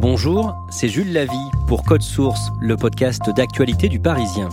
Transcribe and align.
Bonjour, 0.00 0.54
c'est 0.70 0.88
Jules 0.88 1.12
Lavie 1.12 1.50
pour 1.66 1.82
Code 1.82 2.02
Source, 2.02 2.52
le 2.60 2.76
podcast 2.76 3.30
d'actualité 3.34 3.88
du 3.88 3.98
Parisien. 3.98 4.48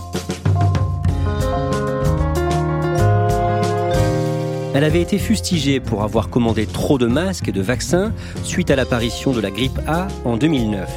Elle 4.74 4.82
avait 4.82 5.00
été 5.00 5.18
fustigée 5.18 5.78
pour 5.78 6.02
avoir 6.02 6.30
commandé 6.30 6.66
trop 6.66 6.98
de 6.98 7.06
masques 7.06 7.46
et 7.46 7.52
de 7.52 7.62
vaccins 7.62 8.12
suite 8.42 8.72
à 8.72 8.76
l'apparition 8.76 9.30
de 9.30 9.40
la 9.40 9.52
grippe 9.52 9.78
A 9.86 10.08
en 10.24 10.36
2009. 10.36 10.90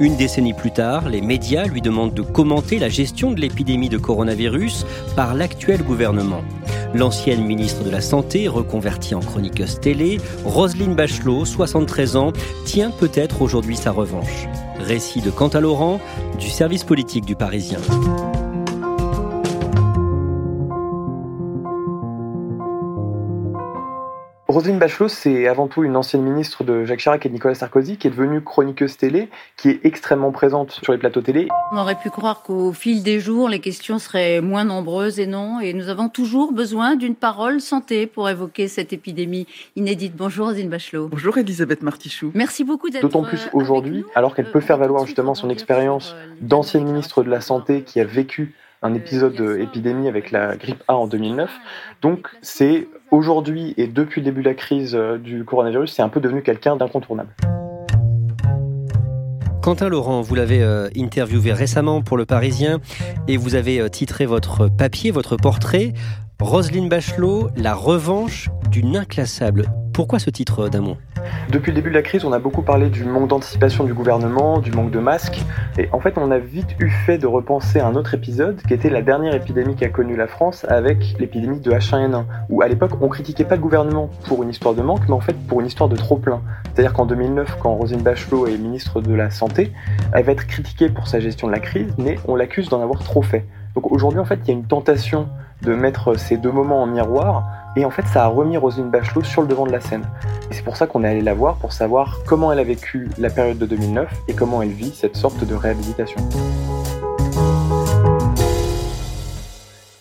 Une 0.00 0.16
décennie 0.16 0.54
plus 0.54 0.70
tard, 0.70 1.10
les 1.10 1.20
médias 1.20 1.66
lui 1.66 1.82
demandent 1.82 2.14
de 2.14 2.22
commenter 2.22 2.78
la 2.78 2.88
gestion 2.88 3.32
de 3.32 3.40
l'épidémie 3.40 3.90
de 3.90 3.98
coronavirus 3.98 4.86
par 5.14 5.34
l'actuel 5.34 5.82
gouvernement. 5.82 6.42
L'ancienne 6.94 7.44
ministre 7.44 7.84
de 7.84 7.90
la 7.90 8.00
Santé, 8.00 8.48
reconvertie 8.48 9.14
en 9.14 9.20
chroniqueuse 9.20 9.78
télé, 9.80 10.18
Roselyne 10.44 10.94
Bachelot, 10.94 11.44
73 11.44 12.16
ans, 12.16 12.32
tient 12.64 12.90
peut-être 12.90 13.42
aujourd'hui 13.42 13.76
sa 13.76 13.92
revanche. 13.92 14.48
Récit 14.78 15.20
de 15.20 15.30
Quentin 15.30 15.60
Laurent, 15.60 16.00
du 16.38 16.48
service 16.48 16.84
politique 16.84 17.24
du 17.24 17.36
Parisien. 17.36 17.78
Roselyne 24.60 24.78
Bachelot, 24.78 25.08
c'est 25.08 25.48
avant 25.48 25.68
tout 25.68 25.84
une 25.84 25.96
ancienne 25.96 26.20
ministre 26.20 26.64
de 26.64 26.84
Jacques 26.84 26.98
Chirac 26.98 27.24
et 27.24 27.30
de 27.30 27.32
Nicolas 27.32 27.54
Sarkozy 27.54 27.96
qui 27.96 28.08
est 28.08 28.10
devenue 28.10 28.42
chroniqueuse 28.42 28.98
télé, 28.98 29.30
qui 29.56 29.70
est 29.70 29.80
extrêmement 29.84 30.32
présente 30.32 30.72
sur 30.82 30.92
les 30.92 30.98
plateaux 30.98 31.22
télé. 31.22 31.48
On 31.72 31.78
aurait 31.78 31.94
pu 31.94 32.10
croire 32.10 32.42
qu'au 32.42 32.74
fil 32.74 33.02
des 33.02 33.20
jours, 33.20 33.48
les 33.48 33.60
questions 33.60 33.98
seraient 33.98 34.42
moins 34.42 34.64
nombreuses 34.64 35.18
et 35.18 35.26
non. 35.26 35.60
Et 35.60 35.72
nous 35.72 35.88
avons 35.88 36.10
toujours 36.10 36.52
besoin 36.52 36.96
d'une 36.96 37.14
parole 37.14 37.62
santé 37.62 38.06
pour 38.06 38.28
évoquer 38.28 38.68
cette 38.68 38.92
épidémie 38.92 39.46
inédite. 39.76 40.14
Bonjour 40.14 40.48
Roselyne 40.48 40.68
Bachelot. 40.68 41.08
Bonjour 41.08 41.38
Elisabeth 41.38 41.80
Martichoux. 41.80 42.30
Merci 42.34 42.62
beaucoup 42.62 42.90
d'être 42.90 43.00
D'autant 43.00 43.22
plus 43.22 43.48
aujourd'hui, 43.54 44.04
alors 44.14 44.34
qu'elle 44.34 44.50
peut 44.50 44.60
faire 44.60 44.76
valoir 44.76 45.06
justement 45.06 45.34
son 45.34 45.48
expérience 45.48 46.14
d'ancienne 46.42 46.84
ministre 46.84 47.22
de 47.22 47.30
la 47.30 47.40
Santé 47.40 47.80
qui 47.80 47.98
a 47.98 48.04
vécu 48.04 48.54
un 48.82 48.94
épisode 48.94 49.34
d'épidémie 49.34 50.08
avec 50.08 50.30
la 50.30 50.56
grippe 50.56 50.82
A 50.88 50.96
en 50.96 51.06
2009. 51.06 51.50
Donc 52.02 52.28
c'est 52.42 52.88
aujourd'hui 53.10 53.74
et 53.76 53.86
depuis 53.86 54.20
le 54.20 54.24
début 54.24 54.42
de 54.42 54.48
la 54.48 54.54
crise 54.54 54.94
du 55.22 55.44
coronavirus, 55.44 55.92
c'est 55.92 56.02
un 56.02 56.08
peu 56.08 56.20
devenu 56.20 56.42
quelqu'un 56.42 56.76
d'incontournable. 56.76 57.30
Quentin 59.62 59.88
Laurent, 59.90 60.22
vous 60.22 60.34
l'avez 60.34 60.64
interviewé 60.96 61.52
récemment 61.52 62.00
pour 62.00 62.16
Le 62.16 62.24
Parisien 62.24 62.80
et 63.28 63.36
vous 63.36 63.54
avez 63.54 63.90
titré 63.90 64.24
votre 64.24 64.68
papier, 64.68 65.10
votre 65.10 65.36
portrait, 65.36 65.92
Roselyne 66.40 66.88
Bachelot, 66.88 67.50
la 67.56 67.74
revanche 67.74 68.48
d'une 68.70 68.96
inclassable. 68.96 69.66
Pourquoi 69.92 70.18
ce 70.18 70.30
titre 70.30 70.68
d'un 70.68 70.80
mot 70.80 70.96
Depuis 71.50 71.72
le 71.72 71.76
début 71.76 71.90
de 71.90 71.94
la 71.94 72.02
crise, 72.02 72.24
on 72.24 72.32
a 72.32 72.38
beaucoup 72.38 72.62
parlé 72.62 72.90
du 72.90 73.04
manque 73.04 73.28
d'anticipation 73.28 73.84
du 73.84 73.92
gouvernement, 73.92 74.58
du 74.58 74.70
manque 74.70 74.90
de 74.90 74.98
masques. 74.98 75.40
Et 75.78 75.88
en 75.92 76.00
fait, 76.00 76.14
on 76.16 76.30
a 76.30 76.38
vite 76.38 76.76
eu 76.78 76.90
fait 76.90 77.18
de 77.18 77.26
repenser 77.26 77.80
à 77.80 77.86
un 77.86 77.96
autre 77.96 78.14
épisode 78.14 78.60
qui 78.66 78.72
était 78.72 78.90
la 78.90 79.02
dernière 79.02 79.34
épidémie 79.34 79.74
qu'a 79.74 79.88
connue 79.88 80.16
la 80.16 80.28
France 80.28 80.64
avec 80.68 81.16
l'épidémie 81.18 81.60
de 81.60 81.70
H1N1. 81.72 82.24
Où 82.50 82.62
à 82.62 82.68
l'époque, 82.68 82.92
on 83.00 83.08
critiquait 83.08 83.44
pas 83.44 83.56
le 83.56 83.62
gouvernement 83.62 84.10
pour 84.26 84.42
une 84.42 84.50
histoire 84.50 84.74
de 84.74 84.82
manque, 84.82 85.02
mais 85.08 85.14
en 85.14 85.20
fait 85.20 85.36
pour 85.48 85.60
une 85.60 85.66
histoire 85.66 85.88
de 85.88 85.96
trop-plein. 85.96 86.40
C'est-à-dire 86.72 86.92
qu'en 86.92 87.06
2009, 87.06 87.58
quand 87.60 87.74
Roselyne 87.74 88.02
Bachelot 88.02 88.46
est 88.46 88.56
ministre 88.56 89.00
de 89.00 89.12
la 89.12 89.30
Santé, 89.30 89.72
elle 90.12 90.24
va 90.24 90.32
être 90.32 90.46
critiquée 90.46 90.88
pour 90.88 91.08
sa 91.08 91.20
gestion 91.20 91.48
de 91.48 91.52
la 91.52 91.60
crise, 91.60 91.92
mais 91.98 92.16
on 92.28 92.36
l'accuse 92.36 92.68
d'en 92.68 92.80
avoir 92.80 93.02
trop 93.02 93.22
fait. 93.22 93.44
Donc 93.74 93.90
aujourd'hui, 93.90 94.20
en 94.20 94.24
fait, 94.24 94.38
il 94.44 94.48
y 94.48 94.50
a 94.50 94.54
une 94.54 94.66
tentation 94.66 95.28
de 95.62 95.74
mettre 95.74 96.18
ces 96.18 96.36
deux 96.36 96.50
moments 96.50 96.82
en 96.82 96.86
miroir 96.86 97.44
et 97.76 97.84
en 97.84 97.90
fait, 97.90 98.06
ça 98.06 98.24
a 98.24 98.26
remis 98.26 98.56
Roselyne 98.56 98.90
Bachelot 98.90 99.22
sur 99.22 99.42
le 99.42 99.48
devant 99.48 99.66
de 99.66 99.72
la 99.72 99.80
scène. 99.80 100.04
Et 100.50 100.54
c'est 100.54 100.64
pour 100.64 100.76
ça 100.76 100.86
qu'on 100.86 101.04
est 101.04 101.08
allé 101.08 101.20
la 101.20 101.34
voir, 101.34 101.56
pour 101.56 101.72
savoir 101.72 102.18
comment 102.26 102.52
elle 102.52 102.58
a 102.58 102.64
vécu 102.64 103.08
la 103.18 103.30
période 103.30 103.58
de 103.58 103.66
2009 103.66 104.10
et 104.28 104.34
comment 104.34 104.62
elle 104.62 104.70
vit 104.70 104.92
cette 104.94 105.16
sorte 105.16 105.44
de 105.44 105.54
réhabilitation. 105.54 106.20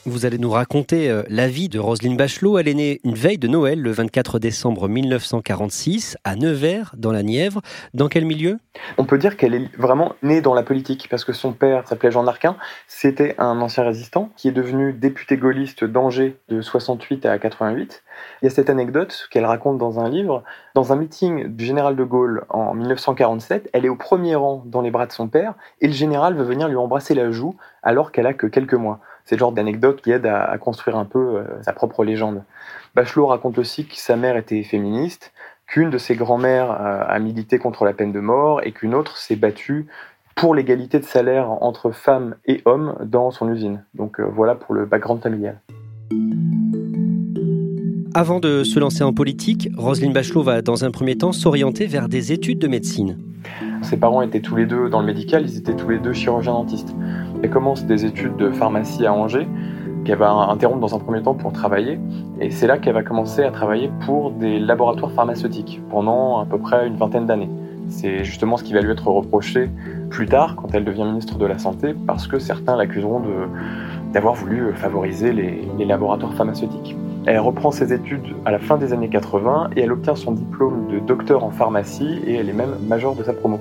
Vous 0.10 0.26
allez 0.26 0.40
nous 0.40 0.50
raconter 0.50 1.22
la 1.30 1.48
vie 1.48 1.70
de 1.70 1.78
Roselyne 1.78 2.18
Bachelot. 2.18 2.58
Elle 2.58 2.68
est 2.68 2.74
née 2.74 3.00
une 3.04 3.14
veille 3.14 3.38
de 3.38 3.48
Noël, 3.48 3.80
le 3.80 3.92
24 3.92 4.40
décembre 4.40 4.90
1946, 4.90 6.18
à 6.24 6.36
Nevers, 6.36 6.96
dans 6.98 7.12
la 7.12 7.22
Nièvre. 7.22 7.62
Dans 7.94 8.08
quel 8.08 8.26
milieu? 8.26 8.58
On 8.98 9.06
peut 9.06 9.20
dire 9.20 9.38
qu'elle 9.38 9.54
est 9.54 9.78
vraiment 9.78 10.14
née 10.24 10.42
dans 10.42 10.56
la 10.56 10.64
politique, 10.64 11.10
parce 11.12 11.24
que 11.24 11.32
son 11.32 11.54
père 11.54 11.88
s'appelait 11.88 12.10
Jean 12.10 12.26
Arquin. 12.26 12.58
C'était 12.88 13.36
un 13.38 13.62
ancien 13.62 13.84
résistant 13.84 14.32
qui 14.36 14.48
est 14.48 14.52
devenu 14.52 14.94
député 14.94 15.38
gaulliste 15.38 15.84
d'Angers 15.84 16.38
de 16.50 16.60
68 16.60 17.28
à 17.28 17.38
88. 17.38 18.02
Il 18.42 18.46
y 18.46 18.48
a 18.48 18.52
cette 18.52 18.72
anecdote 18.72 19.28
qu'elle 19.30 19.46
raconte 19.46 19.78
dans 19.78 20.00
un 20.00 20.10
livre. 20.10 20.44
Dans 20.74 20.92
un 20.92 20.96
meeting 20.96 21.56
du 21.56 21.66
général 21.66 21.96
de 21.96 22.04
Gaulle 22.04 22.46
en 22.50 22.74
1947, 22.74 23.70
elle 23.74 23.86
est 23.86 23.90
au 23.90 23.96
premier 23.96 24.34
rang 24.34 24.64
dans 24.66 24.82
les 24.82 24.90
bras 24.90 25.06
de 25.06 25.12
son 25.12 25.28
père 25.28 25.54
et 25.82 25.88
le 25.88 25.94
général 25.94 26.36
veut 26.36 26.44
venir 26.44 26.68
lui 26.68 26.78
embrasser 26.78 27.14
la 27.14 27.30
joue 27.30 27.56
alors 27.84 28.12
qu'elle 28.12 28.26
a 28.26 28.34
que 28.34 28.48
quelques 28.48 28.74
mois. 28.74 29.00
C'est 29.30 29.36
le 29.36 29.42
genre 29.42 29.52
d'anecdote 29.52 30.02
qui 30.02 30.10
aide 30.10 30.26
à, 30.26 30.44
à, 30.44 30.58
construire 30.58 30.98
un 30.98 31.06
peu 31.06 31.20
euh, 31.20 31.44
sa 31.62 31.72
propre 31.72 32.04
légende. 32.04 32.42
Bachelot 32.96 33.28
raconte 33.28 33.60
aussi 33.60 33.86
que 33.86 33.96
sa 33.96 34.16
mère 34.16 34.36
était 34.38 34.64
féministe, 34.64 35.34
qu'une 35.68 35.92
de 35.92 36.00
ses 36.00 36.16
grand-mères 36.16 36.72
euh, 36.72 37.04
a 37.08 37.20
milité 37.20 37.60
contre 37.60 37.86
la 37.86 37.94
peine 37.94 38.12
de 38.12 38.20
mort 38.20 38.62
et 38.64 38.72
qu'une 38.72 38.96
autre 38.96 39.18
s'est 39.18 39.36
battue 39.36 39.86
pour 40.34 40.56
l'égalité 40.56 40.98
de 40.98 41.04
salaire 41.04 41.52
entre 41.62 41.92
femmes 41.92 42.38
et 42.48 42.64
hommes 42.66 42.96
dans 43.06 43.30
son 43.30 43.54
usine. 43.54 43.84
Donc 43.94 44.20
euh, 44.20 44.24
voilà 44.24 44.56
pour 44.56 44.74
le 44.74 44.86
background 44.86 45.22
familial. 45.22 45.60
Avant 48.16 48.40
de 48.40 48.64
se 48.64 48.80
lancer 48.80 49.04
en 49.04 49.14
politique, 49.14 49.70
Roselyne 49.78 50.12
Bachelot 50.12 50.42
va 50.42 50.64
dans 50.64 50.86
un 50.86 50.90
premier 50.90 51.16
temps 51.16 51.34
s'orienter 51.34 51.86
vers 51.86 52.10
des 52.10 52.32
études 52.32 52.58
de 52.58 52.68
médecine. 52.68 53.20
Ses 53.84 53.98
parents 53.98 54.24
étaient 54.24 54.42
tous 54.42 54.56
les 54.56 54.66
deux 54.66 54.90
dans 54.90 55.00
le 55.00 55.06
médical, 55.06 55.44
ils 55.48 55.58
étaient 55.58 55.76
tous 55.76 55.90
les 55.90 56.00
deux 56.00 56.14
chirurgiens-dentistes. 56.14 56.96
Elle 57.42 57.50
commence 57.50 57.86
des 57.86 58.06
études 58.06 58.36
de 58.38 58.52
pharmacie 58.52 59.06
à 59.06 59.14
Angers, 59.14 59.48
qu'elle 60.04 60.18
va 60.18 60.32
interrompre 60.32 60.80
dans 60.80 60.96
un 60.96 61.00
premier 61.00 61.22
temps 61.22 61.34
pour 61.34 61.54
travailler. 61.54 62.00
Et 62.40 62.52
c'est 62.52 62.68
là 62.68 62.78
qu'elle 62.78 62.94
va 62.94 63.04
commencer 63.04 63.44
à 63.44 63.52
travailler 63.52 63.90
pour 64.06 64.32
des 64.32 64.60
laboratoires 64.60 65.12
pharmaceutiques 65.12 65.82
pendant 65.90 66.40
à 66.40 66.46
peu 66.46 66.58
près 66.58 66.88
une 66.88 66.96
vingtaine 66.96 67.26
d'années. 67.26 67.50
C'est 67.88 68.24
justement 68.24 68.58
ce 68.58 68.64
qui 68.64 68.74
va 68.74 68.82
lui 68.82 68.92
être 68.92 69.08
reproché 69.08 69.70
plus 70.10 70.28
tard, 70.28 70.56
quand 70.56 70.74
elle 70.74 70.84
devient 70.84 71.04
ministre 71.04 71.38
de 71.38 71.46
la 71.46 71.58
Santé, 71.58 71.96
parce 72.08 72.28
que 72.28 72.40
certains 72.40 72.76
l'accuseront 72.76 73.22
d'avoir 74.14 74.36
voulu 74.36 74.74
favoriser 74.74 75.32
les, 75.32 75.68
les 75.78 75.86
laboratoires 75.86 76.34
pharmaceutiques. 76.34 76.96
Elle 77.26 77.40
reprend 77.40 77.72
ses 77.72 77.94
études 77.94 78.36
à 78.46 78.52
la 78.52 78.60
fin 78.60 78.78
des 78.78 78.94
années 78.94 79.10
80 79.10 79.72
et 79.76 79.82
elle 79.82 79.92
obtient 79.92 80.16
son 80.16 80.34
diplôme 80.34 80.88
de 80.92 81.00
docteur 81.00 81.44
en 81.44 81.52
pharmacie 81.52 82.20
et 82.26 82.36
elle 82.36 82.50
est 82.50 82.54
même 82.54 82.76
majeure 82.88 83.16
de 83.16 83.24
sa 83.24 83.34
promo. 83.34 83.60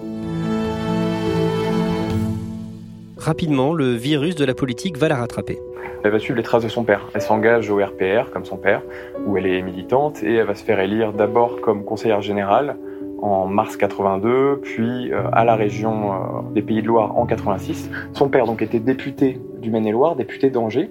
Rapidement, 3.29 3.75
le 3.75 3.93
virus 3.93 4.37
de 4.37 4.47
la 4.47 4.55
politique 4.55 4.97
va 4.97 5.09
la 5.09 5.17
rattraper. 5.17 5.59
Elle 6.03 6.13
va 6.13 6.19
suivre 6.19 6.39
les 6.39 6.43
traces 6.43 6.63
de 6.63 6.69
son 6.71 6.83
père. 6.83 7.11
Elle 7.13 7.21
s'engage 7.21 7.69
au 7.69 7.77
RPR, 7.77 8.31
comme 8.33 8.47
son 8.47 8.57
père, 8.57 8.81
où 9.27 9.37
elle 9.37 9.45
est 9.45 9.61
militante, 9.61 10.23
et 10.23 10.37
elle 10.37 10.47
va 10.47 10.55
se 10.55 10.65
faire 10.65 10.81
élire 10.81 11.13
d'abord 11.13 11.61
comme 11.61 11.85
conseillère 11.85 12.23
générale 12.23 12.79
en 13.21 13.47
mars 13.47 13.77
82, 13.77 14.61
puis 14.63 15.13
euh, 15.13 15.25
à 15.31 15.45
la 15.45 15.57
région 15.57 16.11
euh, 16.11 16.17
des 16.55 16.63
Pays 16.63 16.81
de 16.81 16.87
Loire 16.87 17.19
en 17.19 17.27
86. 17.27 17.91
Son 18.15 18.31
père 18.31 18.47
donc 18.47 18.63
était 18.63 18.81
député 18.81 19.39
du 19.61 19.71
Maine-et-Loire, 19.71 20.17
député 20.17 20.49
d'Angers, 20.49 20.89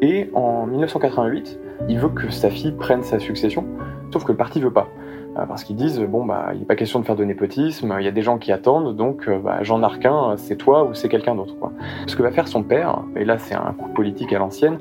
et 0.00 0.30
en 0.32 0.66
1988, 0.66 1.58
il 1.88 1.98
veut 1.98 2.10
que 2.10 2.30
sa 2.30 2.50
fille 2.50 2.70
prenne 2.70 3.02
sa 3.02 3.18
succession, 3.18 3.66
sauf 4.12 4.22
que 4.22 4.30
le 4.30 4.38
parti 4.38 4.60
veut 4.60 4.72
pas. 4.72 4.86
Parce 5.34 5.64
qu'ils 5.64 5.76
disent, 5.76 6.00
bon, 6.00 6.24
bah, 6.24 6.50
il 6.52 6.60
n'est 6.60 6.64
pas 6.66 6.76
question 6.76 7.00
de 7.00 7.04
faire 7.04 7.16
de 7.16 7.24
népotisme, 7.24 7.96
il 7.98 8.04
y 8.04 8.08
a 8.08 8.12
des 8.12 8.22
gens 8.22 8.38
qui 8.38 8.52
attendent, 8.52 8.96
donc 8.96 9.28
bah, 9.30 9.62
Jean 9.62 9.82
Arquin, 9.82 10.34
c'est 10.36 10.56
toi 10.56 10.84
ou 10.84 10.94
c'est 10.94 11.08
quelqu'un 11.08 11.34
d'autre. 11.34 11.56
Quoi. 11.58 11.72
Ce 12.06 12.16
que 12.16 12.22
va 12.22 12.30
faire 12.30 12.48
son 12.48 12.62
père, 12.62 13.02
et 13.16 13.24
là 13.24 13.38
c'est 13.38 13.54
un 13.54 13.72
coup 13.72 13.88
politique 13.88 14.32
à 14.32 14.38
l'ancienne, 14.38 14.78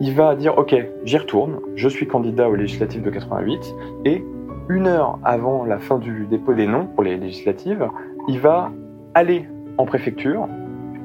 il 0.00 0.14
va 0.14 0.34
dire, 0.34 0.56
ok, 0.56 0.74
j'y 1.04 1.18
retourne, 1.18 1.60
je 1.74 1.88
suis 1.88 2.06
candidat 2.08 2.48
aux 2.48 2.54
législatives 2.54 3.02
de 3.02 3.10
88, 3.10 3.74
et 4.06 4.24
une 4.70 4.86
heure 4.86 5.18
avant 5.24 5.64
la 5.64 5.78
fin 5.78 5.98
du 5.98 6.26
dépôt 6.26 6.54
des 6.54 6.66
noms 6.66 6.86
pour 6.86 7.04
les 7.04 7.16
législatives, 7.16 7.88
il 8.28 8.38
va 8.38 8.70
aller 9.14 9.46
en 9.76 9.84
préfecture 9.84 10.48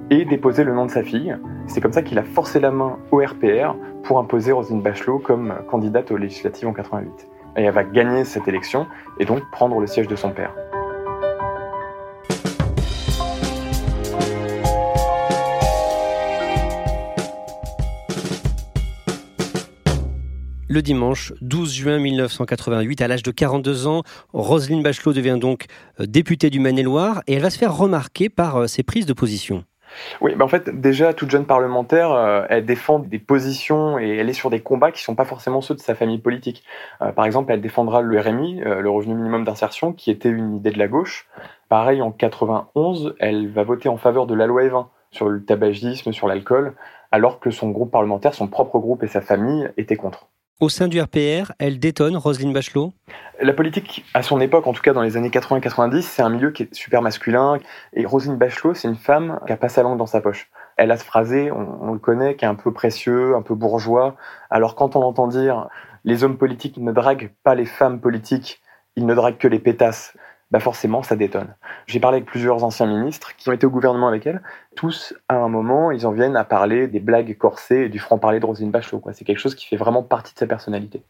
et 0.10 0.24
déposer 0.24 0.64
le 0.64 0.74
nom 0.74 0.86
de 0.86 0.92
sa 0.92 1.04
fille. 1.04 1.36
C'est 1.68 1.82
comme 1.82 1.92
ça 1.92 2.04
qu'il 2.04 2.20
a 2.20 2.24
forcé 2.24 2.60
la 2.60 2.72
main 2.72 2.98
au 3.12 3.18
RPR 3.18 3.76
pour 4.04 4.20
imposer 4.20 4.52
Roselyne 4.52 4.82
Bachelot 4.82 5.20
comme 5.20 5.56
candidate 5.68 6.12
aux 6.12 6.18
législatives 6.18 6.68
en 6.68 6.74
88. 6.74 7.28
Et 7.58 7.64
elle 7.64 7.74
va 7.74 7.84
gagner 7.84 8.26
cette 8.26 8.48
élection 8.48 8.88
et 9.20 9.26
donc 9.26 9.50
prendre 9.52 9.80
le 9.80 9.88
siège 9.88 10.08
de 10.08 10.16
son 10.16 10.32
père. 10.32 10.54
Le 20.76 20.82
dimanche 20.82 21.32
12 21.40 21.74
juin 21.74 22.00
1988, 22.00 23.00
à 23.00 23.08
l'âge 23.08 23.24
de 23.24 23.32
42 23.32 23.88
ans, 23.88 24.04
Roselyne 24.34 24.84
Bachelot 24.84 25.14
devient 25.14 25.38
donc 25.40 25.68
euh, 26.02 26.06
députée 26.06 26.50
du 26.50 26.60
Maine-et-Loire 26.60 27.22
et 27.28 27.36
elle 27.36 27.42
va 27.42 27.50
se 27.50 27.58
faire 27.58 27.78
remarquer 27.78 28.28
par 28.28 28.58
euh, 28.58 28.68
ses 28.68 28.84
prises 28.84 29.06
de 29.06 29.14
position. 29.14 29.64
Oui, 30.22 30.36
ben 30.36 30.46
en 30.46 30.48
fait, 30.48 30.70
déjà, 30.70 31.14
toute 31.14 31.30
jeune 31.30 31.46
parlementaire, 31.46 32.12
euh, 32.12 32.46
elle 32.50 32.66
défend 32.66 33.00
des 33.00 33.20
positions 33.20 34.00
et 34.00 34.18
elle 34.18 34.30
est 34.30 34.34
sur 34.34 34.50
des 34.50 34.62
combats 34.62 34.92
qui 34.92 35.02
ne 35.02 35.06
sont 35.06 35.16
pas 35.16 35.26
forcément 35.26 35.62
ceux 35.62 35.76
de 35.76 35.80
sa 35.80 35.96
famille 35.96 36.20
politique. 36.20 36.64
par 37.16 37.26
exemple, 37.26 37.52
elle 37.52 37.62
défendra 37.62 38.02
le 38.02 38.20
RMI, 38.20 38.62
le 38.62 38.90
revenu 38.90 39.14
minimum 39.14 39.44
d'insertion, 39.44 39.94
qui 39.94 40.12
était 40.12 40.30
une 40.30 40.56
idée 40.56 40.72
de 40.72 40.80
la 40.80 40.88
gauche. 40.88 41.28
Pareil, 41.70 42.02
en 42.02 42.12
91, 42.12 43.16
elle 43.20 43.50
va 43.50 43.64
voter 43.64 43.90
en 43.90 43.98
faveur 43.98 44.28
de 44.28 44.36
la 44.36 44.48
loi 44.48 44.64
Evin 44.64 44.90
sur 45.12 45.30
le 45.30 45.44
tabagisme, 45.44 46.12
sur 46.14 46.28
l'alcool, 46.28 46.76
alors 47.12 47.40
que 47.40 47.50
son 47.50 47.70
groupe 47.70 47.92
parlementaire, 47.92 48.34
son 48.34 48.48
propre 48.48 48.80
groupe 48.80 49.04
et 49.04 49.08
sa 49.08 49.22
famille 49.22 49.70
étaient 49.78 49.96
contre. 49.96 50.28
Au 50.62 50.70
sein 50.70 50.88
du 50.88 51.02
RPR, 51.02 51.52
elle 51.60 51.80
détonne 51.80 52.16
Roselyne 52.16 52.54
Bachelot 52.54 52.94
La 53.42 53.52
politique, 53.52 54.06
à 54.14 54.24
son 54.24 54.40
époque, 54.40 54.66
en 54.68 54.72
tout 54.72 54.82
cas 54.82 54.94
dans 54.94 55.02
les 55.02 55.18
années 55.18 55.28
80-90, 55.28 56.02
c'est 56.02 56.22
un 56.22 56.30
milieu 56.30 56.52
qui 56.52 56.64
est 56.64 56.74
super 56.74 57.02
masculin. 57.02 57.58
Et 57.92 58.06
Roselyne 58.06 58.38
Bachelot, 58.38 58.74
c'est 58.74 58.88
une 58.88 58.96
femme 58.96 59.42
qui 59.46 59.52
a 59.52 59.58
pas 59.58 59.68
sa 59.68 59.84
langue 59.84 59.98
dans 59.98 60.06
sa 60.06 60.22
poche. 60.22 60.50
Elle 60.78 60.92
a 60.92 60.98
ce 60.98 61.04
phrasé, 61.04 61.52
on, 61.52 61.92
le 61.92 62.00
connaît, 62.00 62.38
qui 62.38 62.46
est 62.46 62.48
un 62.48 62.56
peu 62.56 62.72
précieux, 62.72 63.36
un 63.36 63.42
peu 63.42 63.54
bourgeois. 63.54 64.16
Alors 64.50 64.76
quand 64.76 64.96
on 64.96 65.02
entend 65.02 65.28
dire 65.28 65.68
les 66.06 66.24
hommes 66.24 66.38
politiques 66.38 66.78
ne 66.78 66.94
draguent 66.94 67.32
pas 67.44 67.54
les 67.54 67.66
femmes 67.66 68.00
politiques, 68.00 68.62
ils 68.96 69.06
ne 69.06 69.14
draguent 69.14 69.38
que 69.38 69.50
les 69.50 69.60
pétasses, 69.60 70.16
bah 70.52 70.60
forcément 70.60 71.04
ça 71.04 71.16
détonne. 71.16 71.56
J'ai 71.88 72.00
parlé 72.00 72.18
avec 72.18 72.30
plusieurs 72.30 72.64
anciens 72.64 72.86
ministres 72.86 73.36
qui 73.36 73.50
ont 73.50 73.54
été 73.54 73.66
au 73.66 73.70
gouvernement 73.70 74.08
avec 74.08 74.26
elle. 74.28 74.42
Tous, 74.76 75.14
à 75.30 75.36
un 75.36 75.50
moment, 75.50 75.92
ils 75.92 76.06
en 76.06 76.12
viennent 76.12 76.36
à 76.36 76.44
parler 76.44 76.88
des 76.88 77.00
blagues 77.00 77.38
corsées 77.38 77.86
et 77.86 77.90
du 77.90 78.00
franc-parler 78.00 78.40
de 78.40 78.46
Roselyne 78.46 78.72
Bachelot. 78.72 79.02
C'est 79.14 79.26
quelque 79.26 79.40
chose 79.40 79.56
qui 79.56 79.66
fait 79.66 79.78
vraiment 79.78 80.04
partie 80.04 80.34
de 80.34 80.40
sa 80.40 80.48
personnalité. 80.48 81.04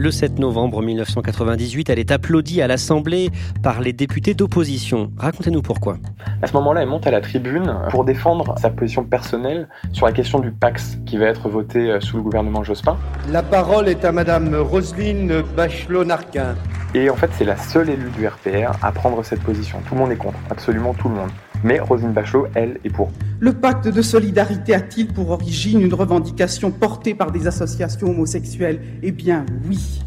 Le 0.00 0.12
7 0.12 0.38
novembre 0.38 0.80
1998, 0.80 1.90
elle 1.90 1.98
est 1.98 2.12
applaudie 2.12 2.62
à 2.62 2.68
l'Assemblée 2.68 3.30
par 3.64 3.80
les 3.80 3.92
députés 3.92 4.32
d'opposition. 4.32 5.10
Racontez-nous 5.18 5.60
pourquoi. 5.60 5.96
À 6.40 6.46
ce 6.46 6.52
moment-là, 6.52 6.82
elle 6.82 6.88
monte 6.88 7.08
à 7.08 7.10
la 7.10 7.20
tribune 7.20 7.76
pour 7.90 8.04
défendre 8.04 8.54
sa 8.60 8.70
position 8.70 9.02
personnelle 9.02 9.68
sur 9.92 10.06
la 10.06 10.12
question 10.12 10.38
du 10.38 10.52
Pax 10.52 10.98
qui 11.04 11.16
va 11.16 11.26
être 11.26 11.48
voté 11.48 11.90
euh, 11.90 12.00
sous 12.00 12.16
le 12.16 12.22
gouvernement 12.22 12.62
Jospin. 12.62 12.96
La 13.28 13.42
parole 13.42 13.88
est 13.88 14.04
à 14.04 14.12
Madame 14.12 14.54
Roselyne 14.54 15.42
Bachelot-Narquin. 15.56 16.54
Et 16.94 17.10
en 17.10 17.16
fait, 17.16 17.30
c'est 17.36 17.44
la 17.44 17.56
seule 17.56 17.90
élue 17.90 18.10
du 18.10 18.26
RPR 18.26 18.72
à 18.82 18.92
prendre 18.92 19.22
cette 19.22 19.40
position. 19.40 19.78
Tout 19.86 19.94
le 19.94 20.00
monde 20.00 20.12
est 20.12 20.16
contre, 20.16 20.38
absolument 20.50 20.94
tout 20.94 21.08
le 21.08 21.16
monde. 21.16 21.30
Mais 21.62 21.80
Roselyne 21.80 22.12
Bachelot, 22.12 22.46
elle, 22.54 22.78
est 22.84 22.90
pour. 22.90 23.10
Le 23.40 23.52
pacte 23.52 23.88
de 23.88 24.00
solidarité 24.02 24.74
a-t-il 24.74 25.08
pour 25.08 25.30
origine 25.30 25.80
une 25.80 25.92
revendication 25.92 26.70
portée 26.70 27.14
par 27.14 27.30
des 27.30 27.46
associations 27.46 28.08
homosexuelles? 28.08 28.80
Eh 29.02 29.12
bien 29.12 29.44
oui, 29.68 30.00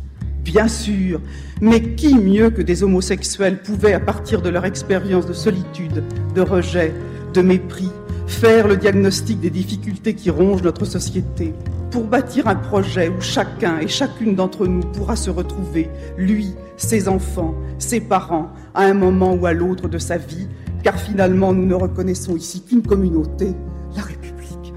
bien 0.43 0.67
sûr. 0.67 1.21
Mais 1.61 1.81
qui 1.93 2.15
mieux 2.15 2.49
que 2.49 2.63
des 2.63 2.83
homosexuels 2.83 3.61
pouvait, 3.61 3.93
à 3.93 3.99
partir 3.99 4.41
de 4.41 4.49
leur 4.49 4.65
expérience 4.65 5.27
de 5.27 5.33
solitude, 5.33 6.03
de 6.33 6.41
rejet, 6.41 6.93
de 7.33 7.41
mépris, 7.41 7.91
faire 8.25 8.67
le 8.67 8.77
diagnostic 8.77 9.39
des 9.39 9.51
difficultés 9.51 10.15
qui 10.15 10.31
rongent 10.31 10.63
notre 10.63 10.85
société? 10.85 11.53
Pour 11.91 12.05
bâtir 12.05 12.47
un 12.47 12.55
projet 12.55 13.09
où 13.09 13.19
chacun 13.19 13.79
et 13.79 13.87
chacune 13.87 14.33
d'entre 14.33 14.65
nous 14.65 14.79
pourra 14.79 15.17
se 15.17 15.29
retrouver, 15.29 15.89
lui, 16.17 16.55
ses 16.77 17.09
enfants, 17.09 17.53
ses 17.77 17.99
parents, 17.99 18.49
à 18.73 18.83
un 18.83 18.93
moment 18.93 19.33
ou 19.33 19.45
à 19.45 19.51
l'autre 19.51 19.89
de 19.89 19.97
sa 19.97 20.17
vie, 20.17 20.47
car 20.83 20.95
finalement 20.95 21.51
nous 21.51 21.65
ne 21.65 21.75
reconnaissons 21.75 22.35
ici 22.37 22.61
qu'une 22.61 22.81
communauté, 22.81 23.53
la 23.95 24.03
République. 24.03 24.73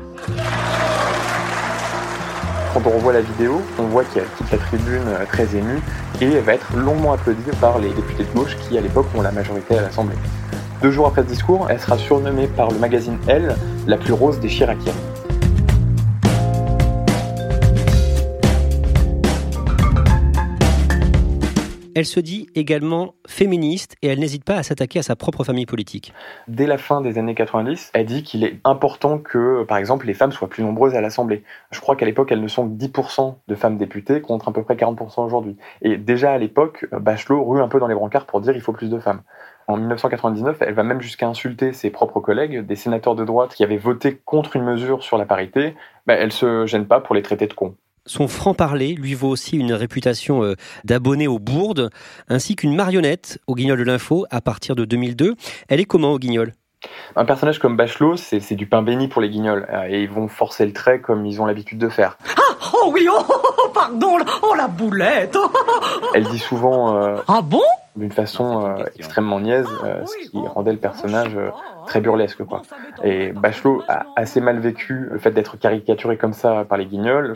Quand 2.74 2.82
on 2.84 2.90
revoit 2.90 3.12
la 3.12 3.20
vidéo, 3.20 3.62
on 3.78 3.84
voit 3.84 4.02
qu'il 4.04 4.20
y 4.20 4.24
a 4.24 4.28
toute 4.36 4.50
la 4.50 4.58
tribune 4.58 5.02
euh, 5.06 5.24
très 5.26 5.44
émue 5.56 5.78
et 6.20 6.24
elle 6.24 6.42
va 6.42 6.54
être 6.54 6.76
longuement 6.76 7.12
applaudie 7.12 7.42
par 7.60 7.78
les 7.78 7.90
députés 7.90 8.24
de 8.24 8.36
gauche 8.36 8.56
qui, 8.56 8.76
à 8.76 8.80
l'époque, 8.80 9.06
ont 9.14 9.22
la 9.22 9.30
majorité 9.30 9.78
à 9.78 9.82
l'Assemblée. 9.82 10.16
Deux 10.82 10.90
jours 10.90 11.06
après 11.06 11.22
ce 11.22 11.28
discours, 11.28 11.68
elle 11.70 11.78
sera 11.78 11.96
surnommée 11.96 12.48
par 12.48 12.72
le 12.72 12.78
magazine 12.78 13.16
Elle 13.28 13.54
la 13.86 13.96
plus 13.96 14.12
rose 14.12 14.40
des 14.40 14.48
Chiraciennes. 14.48 15.13
Elle 21.94 22.06
se 22.06 22.18
dit 22.18 22.48
également 22.54 23.14
féministe 23.26 23.96
et 24.02 24.08
elle 24.08 24.18
n'hésite 24.18 24.44
pas 24.44 24.56
à 24.56 24.62
s'attaquer 24.62 24.98
à 24.98 25.02
sa 25.02 25.14
propre 25.14 25.44
famille 25.44 25.66
politique. 25.66 26.12
Dès 26.48 26.66
la 26.66 26.76
fin 26.76 27.00
des 27.00 27.18
années 27.18 27.34
90, 27.34 27.90
elle 27.94 28.06
dit 28.06 28.22
qu'il 28.22 28.42
est 28.42 28.58
important 28.64 29.18
que, 29.18 29.62
par 29.62 29.78
exemple, 29.78 30.06
les 30.06 30.14
femmes 30.14 30.32
soient 30.32 30.48
plus 30.48 30.64
nombreuses 30.64 30.94
à 30.94 31.00
l'Assemblée. 31.00 31.44
Je 31.70 31.80
crois 31.80 31.94
qu'à 31.94 32.06
l'époque, 32.06 32.32
elles 32.32 32.42
ne 32.42 32.48
sont 32.48 32.68
que 32.68 32.74
10% 32.74 33.36
de 33.46 33.54
femmes 33.54 33.78
députées 33.78 34.20
contre 34.20 34.48
à 34.48 34.52
peu 34.52 34.64
près 34.64 34.74
40% 34.74 35.24
aujourd'hui. 35.24 35.56
Et 35.82 35.96
déjà 35.96 36.32
à 36.32 36.38
l'époque, 36.38 36.86
Bachelot 36.90 37.44
rue 37.44 37.60
un 37.60 37.68
peu 37.68 37.78
dans 37.78 37.88
les 37.88 37.94
brancards 37.94 38.26
pour 38.26 38.40
dire 38.40 38.56
il 38.56 38.60
faut 38.60 38.72
plus 38.72 38.90
de 38.90 38.98
femmes. 38.98 39.22
En 39.66 39.76
1999, 39.76 40.58
elle 40.60 40.74
va 40.74 40.82
même 40.82 41.00
jusqu'à 41.00 41.26
insulter 41.26 41.72
ses 41.72 41.90
propres 41.90 42.20
collègues, 42.20 42.66
des 42.66 42.76
sénateurs 42.76 43.14
de 43.14 43.24
droite 43.24 43.54
qui 43.54 43.64
avaient 43.64 43.78
voté 43.78 44.20
contre 44.24 44.56
une 44.56 44.64
mesure 44.64 45.02
sur 45.02 45.16
la 45.16 45.24
parité. 45.24 45.74
Bah, 46.06 46.14
elle 46.14 46.32
se 46.32 46.66
gêne 46.66 46.86
pas 46.86 47.00
pour 47.00 47.14
les 47.14 47.22
traiter 47.22 47.46
de 47.46 47.54
cons. 47.54 47.76
Son 48.06 48.28
franc-parler 48.28 48.94
lui 48.94 49.14
vaut 49.14 49.28
aussi 49.28 49.56
une 49.56 49.72
réputation 49.72 50.42
euh, 50.42 50.56
d'abonné 50.84 51.26
aux 51.26 51.38
bourdes, 51.38 51.88
ainsi 52.28 52.54
qu'une 52.54 52.74
marionnette 52.74 53.38
au 53.46 53.54
Guignol 53.54 53.78
de 53.78 53.84
l'Info 53.84 54.26
à 54.30 54.42
partir 54.42 54.76
de 54.76 54.84
2002. 54.84 55.34
Elle 55.68 55.80
est 55.80 55.86
comment 55.86 56.12
au 56.12 56.18
Guignol? 56.18 56.52
Un 57.16 57.24
personnage 57.24 57.58
comme 57.58 57.76
Bachelot, 57.76 58.16
c'est 58.16 58.54
du 58.54 58.66
pain 58.66 58.82
béni 58.82 59.08
pour 59.08 59.22
les 59.22 59.30
guignols. 59.30 59.66
Euh, 59.72 59.86
et 59.88 60.02
ils 60.02 60.10
vont 60.10 60.28
forcer 60.28 60.66
le 60.66 60.74
trait 60.74 61.00
comme 61.00 61.24
ils 61.24 61.40
ont 61.40 61.46
l'habitude 61.46 61.78
de 61.78 61.88
faire. 61.88 62.18
Ah, 62.36 62.70
oh 62.74 62.90
oui, 62.92 63.08
oh, 63.10 63.24
oh, 63.26 63.42
oh 63.64 63.70
pardon, 63.72 64.18
oh 64.42 64.54
la 64.54 64.68
boulette. 64.68 65.38
Elle 66.14 66.24
dit 66.24 66.38
souvent. 66.38 66.96
Euh, 66.96 67.16
ah 67.26 67.40
bon? 67.42 67.62
D'une 67.96 68.12
façon 68.12 68.66
euh, 68.66 68.84
extrêmement 68.96 69.40
niaise, 69.40 69.68
ah 69.82 69.86
euh, 69.86 70.06
ce 70.06 70.30
qui 70.30 70.38
rendait 70.38 70.72
le 70.72 70.78
personnage 70.78 71.36
euh, 71.36 71.50
très 71.86 72.00
burlesque. 72.00 72.42
Quoi. 72.44 72.62
Et 73.02 73.32
Bachelot 73.32 73.82
a 73.88 74.06
assez 74.16 74.40
mal 74.40 74.58
vécu 74.58 75.08
le 75.10 75.18
fait 75.18 75.30
d'être 75.30 75.56
caricaturé 75.56 76.16
comme 76.16 76.32
ça 76.32 76.64
par 76.64 76.78
les 76.78 76.86
guignols. 76.86 77.34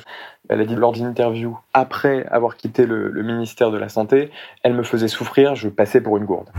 Elle 0.48 0.60
a 0.60 0.64
dit 0.64 0.74
lors 0.74 0.92
d'une 0.92 1.06
interview, 1.06 1.56
après 1.74 2.26
avoir 2.26 2.56
quitté 2.56 2.86
le, 2.86 3.08
le 3.08 3.22
ministère 3.22 3.70
de 3.70 3.78
la 3.78 3.88
Santé, 3.88 4.30
elle 4.62 4.74
me 4.74 4.82
faisait 4.82 5.08
souffrir, 5.08 5.54
je 5.54 5.68
passais 5.68 6.00
pour 6.00 6.16
une 6.16 6.24
gourde. 6.24 6.50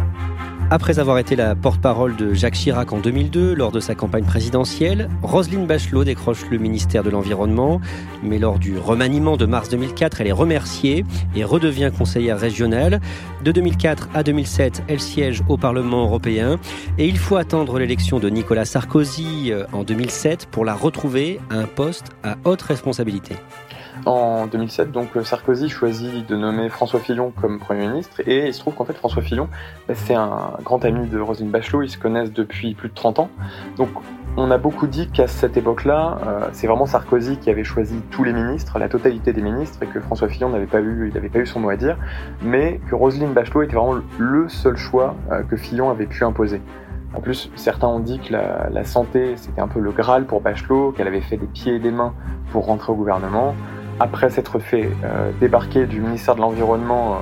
Après 0.71 0.99
avoir 0.99 1.17
été 1.17 1.35
la 1.35 1.55
porte-parole 1.55 2.15
de 2.15 2.35
Jacques 2.35 2.53
Chirac 2.53 2.93
en 2.93 2.99
2002 2.99 3.55
lors 3.55 3.71
de 3.71 3.79
sa 3.79 3.95
campagne 3.95 4.23
présidentielle, 4.23 5.09
Roselyne 5.23 5.65
Bachelot 5.65 6.03
décroche 6.03 6.45
le 6.51 6.59
ministère 6.59 7.03
de 7.03 7.09
l'Environnement, 7.09 7.81
mais 8.21 8.37
lors 8.37 8.59
du 8.59 8.77
remaniement 8.77 9.35
de 9.35 9.47
mars 9.47 9.69
2004, 9.69 10.21
elle 10.21 10.27
est 10.27 10.31
remerciée 10.31 11.05
et 11.35 11.43
redevient 11.43 11.89
conseillère 11.97 12.39
régionale. 12.39 13.01
De 13.43 13.51
2004 13.51 14.09
à 14.13 14.21
2007, 14.21 14.83
elle 14.87 14.99
siège 14.99 15.41
au 15.49 15.57
Parlement 15.57 16.03
européen 16.03 16.59
et 16.99 17.07
il 17.07 17.17
faut 17.17 17.37
attendre 17.37 17.79
l'élection 17.79 18.19
de 18.19 18.29
Nicolas 18.29 18.65
Sarkozy 18.65 19.51
euh, 19.51 19.65
en 19.73 19.83
2007 19.83 20.49
pour 20.51 20.65
la 20.65 20.75
retrouver 20.75 21.39
à 21.49 21.55
un 21.55 21.65
poste 21.65 22.11
à 22.23 22.35
haute 22.45 22.61
responsabilité. 22.61 23.33
En 24.05 24.47
2007, 24.47 24.91
donc 24.91 25.15
euh, 25.17 25.23
Sarkozy 25.23 25.69
choisit 25.69 26.27
de 26.27 26.35
nommer 26.35 26.69
François 26.69 26.99
Fillon 26.99 27.31
comme 27.39 27.59
Premier 27.59 27.87
ministre. 27.87 28.21
Et 28.25 28.47
il 28.47 28.53
se 28.53 28.59
trouve 28.59 28.73
qu'en 28.73 28.85
fait 28.85 28.93
François 28.93 29.21
Fillon, 29.21 29.49
bah, 29.87 29.93
c'est 29.95 30.15
un 30.15 30.53
grand 30.63 30.85
ami 30.85 31.07
de 31.07 31.19
Roselyne 31.19 31.49
Bachelot, 31.49 31.83
ils 31.83 31.89
se 31.89 31.97
connaissent 31.97 32.31
depuis 32.31 32.75
plus 32.75 32.89
de 32.89 32.93
30 32.93 33.19
ans. 33.19 33.29
Donc 33.77 33.89
on 34.37 34.51
a 34.51 34.57
beaucoup 34.57 34.87
dit 34.87 35.09
qu'à 35.09 35.27
cette 35.27 35.57
époque-là, 35.57 36.17
euh, 36.25 36.49
c'est 36.53 36.67
vraiment 36.67 36.85
Sarkozy 36.85 37.37
qui 37.37 37.49
avait 37.49 37.63
choisi 37.63 38.01
tous 38.09 38.23
les 38.23 38.31
ministres, 38.31 38.79
la 38.79 38.87
totalité 38.87 39.33
des 39.33 39.41
ministres, 39.41 39.83
et 39.83 39.87
que 39.87 39.99
François 39.99 40.29
Fillon 40.29 40.49
n'avait 40.49 40.65
pas 40.65 40.81
eu, 40.81 41.11
pas 41.11 41.39
eu 41.39 41.45
son 41.45 41.59
mot 41.59 41.69
à 41.69 41.75
dire, 41.75 41.97
mais 42.41 42.79
que 42.89 42.95
Roselyne 42.95 43.33
Bachelot 43.33 43.63
était 43.63 43.75
vraiment 43.75 43.99
le 44.17 44.47
seul 44.47 44.77
choix 44.77 45.15
euh, 45.31 45.43
que 45.43 45.57
Fillon 45.57 45.89
avait 45.89 46.05
pu 46.05 46.23
imposer. 46.23 46.61
En 47.13 47.21
plus, 47.21 47.51
certains 47.55 47.87
ont 47.87 47.99
dit 47.99 48.19
que 48.19 48.31
la 48.31 48.83
santé, 48.83 49.33
c'était 49.35 49.61
un 49.61 49.67
peu 49.67 49.79
le 49.79 49.91
Graal 49.91 50.25
pour 50.25 50.41
Bachelot, 50.41 50.91
qu'elle 50.91 51.07
avait 51.07 51.21
fait 51.21 51.37
des 51.37 51.47
pieds 51.47 51.73
et 51.73 51.79
des 51.79 51.89
mains 51.89 52.13
pour 52.51 52.67
rentrer 52.67 52.91
au 52.91 52.95
gouvernement 52.95 53.55
après 53.99 54.29
s'être 54.29 54.59
fait 54.59 54.89
euh, 55.03 55.31
débarquer 55.39 55.85
du 55.85 55.99
ministère 55.99 56.35
de 56.35 56.41
l'Environnement 56.41 57.15
euh, 57.15 57.17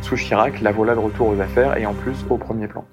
sous 0.00 0.16
Chirac, 0.16 0.60
la 0.60 0.72
voilà 0.72 0.94
de 0.94 1.00
retour 1.00 1.28
aux 1.28 1.40
affaires 1.40 1.76
et 1.76 1.86
en 1.86 1.94
plus 1.94 2.24
au 2.30 2.38
premier 2.38 2.68
plan. 2.68 2.84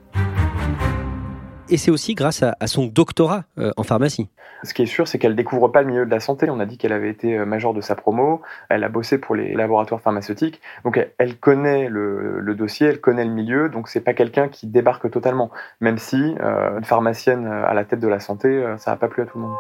Et 1.72 1.78
c'est 1.78 1.92
aussi 1.92 2.16
grâce 2.16 2.44
à, 2.44 2.56
son 2.66 2.88
doctorat 2.88 3.44
euh, 3.60 3.72
en 3.78 3.84
pharmacie. 3.84 4.28
Ce 4.64 4.74
qui 4.74 4.82
est 4.82 4.88
sûr, 4.88 5.08
c'est 5.08 5.20
qu'elle 5.20 5.36
découvre 5.36 5.68
pas 5.68 5.84
le 5.84 5.88
milieu 5.88 6.06
de 6.06 6.10
la 6.10 6.20
santé. 6.20 6.50
On 6.50 6.60
a 6.60 6.66
dit 6.66 6.80
qu'elle 6.80 6.92
avait 6.92 7.12
été 7.12 7.38
major 7.46 7.76
de 7.76 7.80
sa 7.80 7.96
promo, 7.96 8.42
elle 8.70 8.84
a 8.84 8.90
bossé 8.90 9.20
pour 9.20 9.36
les 9.36 9.54
laboratoires 9.54 10.02
pharmaceutiques, 10.02 10.60
donc 10.84 11.00
elle, 11.18 11.38
connaît 11.38 11.88
le, 11.88 12.40
le, 12.40 12.56
dossier, 12.56 12.88
elle 12.88 13.00
connaît 13.00 13.24
le 13.24 13.32
milieu, 13.32 13.70
donc 13.70 13.88
c'est 13.88 14.02
pas 14.02 14.14
quelqu'un 14.14 14.50
qui 14.50 14.66
débarque 14.66 15.10
totalement. 15.12 15.52
Même 15.80 16.00
si 16.00 16.18
une 16.18 16.84
pharmacienne 16.84 17.46
à 17.46 17.74
la 17.74 17.86
tête 17.86 18.00
de 18.00 18.08
la 18.08 18.20
santé, 18.20 18.66
ça 18.78 18.92
n'a 18.92 18.98
pas 18.98 19.08
plu 19.08 19.24
à 19.24 19.28
tout 19.28 19.38
le 19.38 19.46
monde. 19.46 19.56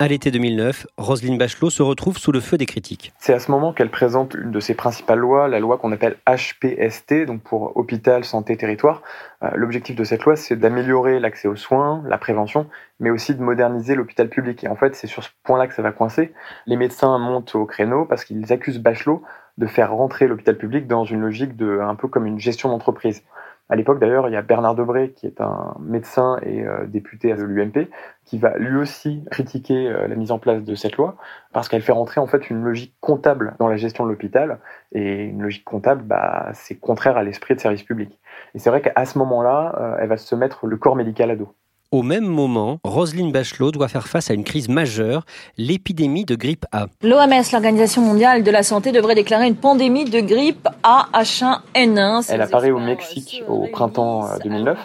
À 0.00 0.06
l'été 0.06 0.30
2009, 0.30 0.86
Roselyne 0.96 1.38
Bachelot 1.38 1.70
se 1.70 1.82
retrouve 1.82 2.18
sous 2.18 2.30
le 2.30 2.38
feu 2.38 2.56
des 2.56 2.66
critiques. 2.66 3.12
C'est 3.18 3.34
à 3.34 3.40
ce 3.40 3.50
moment 3.50 3.72
qu'elle 3.72 3.90
présente 3.90 4.34
une 4.34 4.52
de 4.52 4.60
ses 4.60 4.74
principales 4.74 5.18
lois, 5.18 5.48
la 5.48 5.58
loi 5.58 5.76
qu'on 5.76 5.90
appelle 5.90 6.18
HPST, 6.24 7.26
donc 7.26 7.42
pour 7.42 7.76
Hôpital, 7.76 8.22
Santé, 8.22 8.56
Territoire. 8.56 9.02
Euh, 9.42 9.50
l'objectif 9.56 9.96
de 9.96 10.04
cette 10.04 10.22
loi, 10.22 10.36
c'est 10.36 10.54
d'améliorer 10.54 11.18
l'accès 11.18 11.48
aux 11.48 11.56
soins, 11.56 12.04
la 12.06 12.16
prévention, 12.16 12.68
mais 13.00 13.10
aussi 13.10 13.34
de 13.34 13.42
moderniser 13.42 13.96
l'hôpital 13.96 14.28
public. 14.28 14.62
Et 14.62 14.68
en 14.68 14.76
fait, 14.76 14.94
c'est 14.94 15.08
sur 15.08 15.24
ce 15.24 15.30
point-là 15.42 15.66
que 15.66 15.74
ça 15.74 15.82
va 15.82 15.90
coincer. 15.90 16.32
Les 16.66 16.76
médecins 16.76 17.18
montent 17.18 17.56
au 17.56 17.66
créneau 17.66 18.04
parce 18.04 18.24
qu'ils 18.24 18.52
accusent 18.52 18.78
Bachelot 18.78 19.24
de 19.58 19.66
faire 19.66 19.92
rentrer 19.92 20.28
l'hôpital 20.28 20.56
public 20.56 20.86
dans 20.86 21.04
une 21.04 21.22
logique 21.22 21.56
de 21.56 21.80
un 21.80 21.96
peu 21.96 22.06
comme 22.06 22.24
une 22.24 22.38
gestion 22.38 22.68
d'entreprise. 22.68 23.24
À 23.70 23.76
l'époque, 23.76 23.98
d'ailleurs, 23.98 24.28
il 24.28 24.32
y 24.32 24.36
a 24.36 24.42
Bernard 24.42 24.74
Debré, 24.74 25.12
qui 25.12 25.26
est 25.26 25.42
un 25.42 25.76
médecin 25.78 26.38
et 26.42 26.62
euh, 26.62 26.86
député 26.86 27.34
de 27.34 27.42
l'UMP, 27.42 27.90
qui 28.24 28.38
va 28.38 28.56
lui 28.56 28.78
aussi 28.78 29.22
critiquer 29.30 29.88
euh, 29.88 30.08
la 30.08 30.14
mise 30.14 30.32
en 30.32 30.38
place 30.38 30.64
de 30.64 30.74
cette 30.74 30.96
loi, 30.96 31.16
parce 31.52 31.68
qu'elle 31.68 31.82
fait 31.82 31.92
rentrer 31.92 32.18
en 32.20 32.26
fait 32.26 32.48
une 32.48 32.62
logique 32.62 32.94
comptable 33.00 33.56
dans 33.58 33.68
la 33.68 33.76
gestion 33.76 34.04
de 34.04 34.10
l'hôpital, 34.10 34.60
et 34.92 35.24
une 35.24 35.42
logique 35.42 35.64
comptable, 35.64 36.02
bah, 36.02 36.48
c'est 36.54 36.76
contraire 36.76 37.18
à 37.18 37.22
l'esprit 37.22 37.54
de 37.54 37.60
service 37.60 37.82
public. 37.82 38.18
Et 38.54 38.58
c'est 38.58 38.70
vrai 38.70 38.80
qu'à 38.80 39.04
ce 39.04 39.18
moment-là, 39.18 39.74
euh, 39.78 39.96
elle 40.00 40.08
va 40.08 40.16
se 40.16 40.34
mettre 40.34 40.66
le 40.66 40.78
corps 40.78 40.96
médical 40.96 41.30
à 41.30 41.36
dos. 41.36 41.54
Au 41.90 42.02
même 42.02 42.26
moment, 42.26 42.80
Roselyne 42.84 43.32
Bachelot 43.32 43.70
doit 43.70 43.88
faire 43.88 44.08
face 44.08 44.30
à 44.30 44.34
une 44.34 44.44
crise 44.44 44.68
majeure, 44.68 45.24
l'épidémie 45.56 46.26
de 46.26 46.34
grippe 46.34 46.66
A. 46.70 46.88
L'OMS, 47.02 47.44
l'Organisation 47.50 48.02
mondiale 48.02 48.42
de 48.42 48.50
la 48.50 48.62
santé, 48.62 48.92
devrait 48.92 49.14
déclarer 49.14 49.48
une 49.48 49.56
pandémie 49.56 50.04
de 50.04 50.20
grippe 50.20 50.68
A 50.82 51.08
H1N1. 51.14 52.30
Elle 52.30 52.42
apparaît 52.42 52.72
au 52.72 52.78
Mexique 52.78 53.42
au 53.48 53.68
printemps 53.72 54.28
2009. 54.44 54.78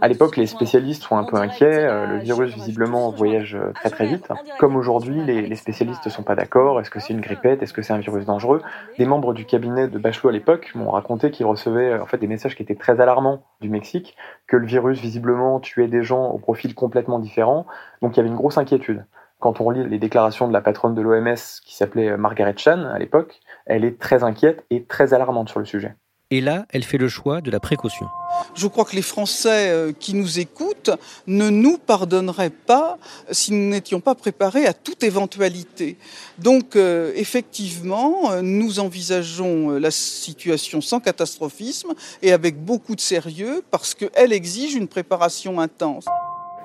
À 0.00 0.06
l'époque, 0.06 0.36
les 0.36 0.46
spécialistes 0.46 1.02
sont 1.02 1.16
un 1.16 1.24
peu 1.24 1.38
inquiets. 1.38 1.64
Euh, 1.64 2.06
le 2.06 2.18
virus, 2.18 2.54
visiblement, 2.54 3.10
voyage 3.10 3.56
euh, 3.56 3.72
très 3.74 3.90
très 3.90 4.06
vite. 4.06 4.28
Comme 4.58 4.76
aujourd'hui, 4.76 5.24
les, 5.24 5.56
spécialistes 5.56 6.06
ne 6.06 6.10
sont 6.10 6.22
pas 6.22 6.36
d'accord. 6.36 6.80
Est-ce 6.80 6.90
que 6.90 7.00
c'est 7.00 7.14
une 7.14 7.20
grippette? 7.20 7.62
Est-ce 7.62 7.72
que 7.72 7.82
c'est 7.82 7.92
un 7.92 7.98
virus 7.98 8.26
dangereux? 8.26 8.62
Des 8.98 9.06
membres 9.06 9.34
du 9.34 9.44
cabinet 9.44 9.88
de 9.88 9.98
Bachelot 9.98 10.28
à 10.28 10.32
l'époque 10.32 10.70
m'ont 10.74 10.90
raconté 10.90 11.30
qu'ils 11.30 11.46
recevaient 11.46 11.98
en 11.98 12.06
fait 12.06 12.18
des 12.18 12.26
messages 12.28 12.54
qui 12.54 12.62
étaient 12.62 12.74
très 12.74 13.00
alarmants 13.00 13.42
du 13.60 13.68
Mexique, 13.68 14.16
que 14.46 14.56
le 14.56 14.66
virus, 14.66 15.00
visiblement, 15.00 15.58
tuait 15.58 15.88
des 15.88 16.04
gens 16.04 16.26
au 16.26 16.38
profil 16.44 16.74
complètement 16.74 17.18
différent. 17.18 17.66
Donc 18.02 18.14
il 18.14 18.18
y 18.18 18.20
avait 18.20 18.28
une 18.28 18.36
grosse 18.36 18.58
inquiétude. 18.58 19.06
Quand 19.40 19.60
on 19.60 19.70
lit 19.70 19.88
les 19.88 19.98
déclarations 19.98 20.46
de 20.46 20.52
la 20.52 20.60
patronne 20.60 20.94
de 20.94 21.02
l'OMS 21.02 21.34
qui 21.64 21.74
s'appelait 21.74 22.16
Margaret 22.16 22.54
Chan 22.56 22.84
à 22.84 22.98
l'époque, 22.98 23.40
elle 23.66 23.84
est 23.84 23.98
très 23.98 24.22
inquiète 24.22 24.64
et 24.70 24.84
très 24.84 25.12
alarmante 25.14 25.48
sur 25.48 25.58
le 25.58 25.66
sujet. 25.66 25.96
Et 26.30 26.40
là, 26.40 26.66
elle 26.70 26.82
fait 26.82 26.98
le 26.98 27.08
choix 27.08 27.40
de 27.40 27.50
la 27.50 27.60
précaution. 27.60 28.06
Je 28.54 28.66
crois 28.66 28.84
que 28.84 28.96
les 28.96 29.02
Français 29.02 29.68
euh, 29.68 29.92
qui 29.92 30.14
nous 30.14 30.40
écoutent 30.40 30.90
ne 31.26 31.50
nous 31.50 31.78
pardonneraient 31.78 32.50
pas 32.50 32.98
si 33.30 33.52
nous 33.52 33.68
n'étions 33.70 34.00
pas 34.00 34.14
préparés 34.14 34.66
à 34.66 34.72
toute 34.72 35.04
éventualité. 35.04 35.96
Donc, 36.38 36.76
euh, 36.76 37.12
effectivement, 37.14 38.32
euh, 38.32 38.40
nous 38.42 38.80
envisageons 38.80 39.70
la 39.78 39.90
situation 39.90 40.80
sans 40.80 40.98
catastrophisme 40.98 41.92
et 42.22 42.32
avec 42.32 42.56
beaucoup 42.64 42.96
de 42.96 43.00
sérieux 43.00 43.62
parce 43.70 43.94
qu'elle 43.94 44.32
exige 44.32 44.74
une 44.74 44.88
préparation 44.88 45.60
intense 45.60 46.06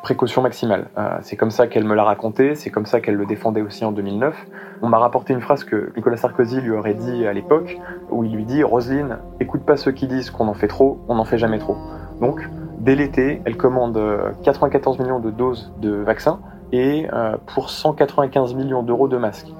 précaution 0.02 0.42
maximale. 0.42 0.90
Euh, 0.98 1.18
c'est 1.22 1.36
comme 1.36 1.52
ça 1.52 1.68
qu'elle 1.68 1.84
me 1.84 1.96
l'a 1.96 2.04
raconté, 2.04 2.56
c'est 2.56 2.70
comme 2.70 2.86
ça 2.86 3.02
qu'elle 3.02 3.16
le 3.16 3.26
défendait 3.26 3.62
aussi 3.62 3.84
en 3.86 3.92
2009. 3.92 4.36
On 4.82 4.88
m'a 4.88 4.98
rapporté 4.98 5.34
une 5.34 5.42
phrase 5.42 5.64
que 5.64 5.92
Nicolas 5.96 6.18
Sarkozy 6.18 6.62
lui 6.62 6.72
aurait 6.72 6.94
dit 6.94 7.28
à 7.28 7.34
l'époque, 7.34 7.78
où 8.10 8.24
il 8.24 8.32
lui 8.32 8.46
dit 8.46 8.64
Roselyne, 8.64 9.18
écoute 9.40 9.62
pas 9.62 9.78
ceux 9.78 9.92
qui 9.92 10.08
disent 10.08 10.30
qu'on 10.30 10.48
en 10.48 10.54
fait 10.54 10.68
trop, 10.68 11.00
on 11.08 11.16
n'en 11.16 11.26
fait 11.26 11.38
jamais 11.38 11.60
trop. 11.60 11.78
Donc, 12.22 12.48
dès 12.80 12.96
l'été, 12.96 13.42
elle 13.46 13.58
commande 13.58 14.00
94 14.44 15.00
millions 15.00 15.20
de 15.20 15.32
doses 15.32 15.74
de 15.82 15.92
vaccins 15.92 16.40
et 16.72 17.08
euh, 17.14 17.38
pour 17.48 17.70
195 17.70 18.54
millions 18.54 18.84
d'euros 18.84 19.08
de 19.08 19.18
masques. 19.18 19.52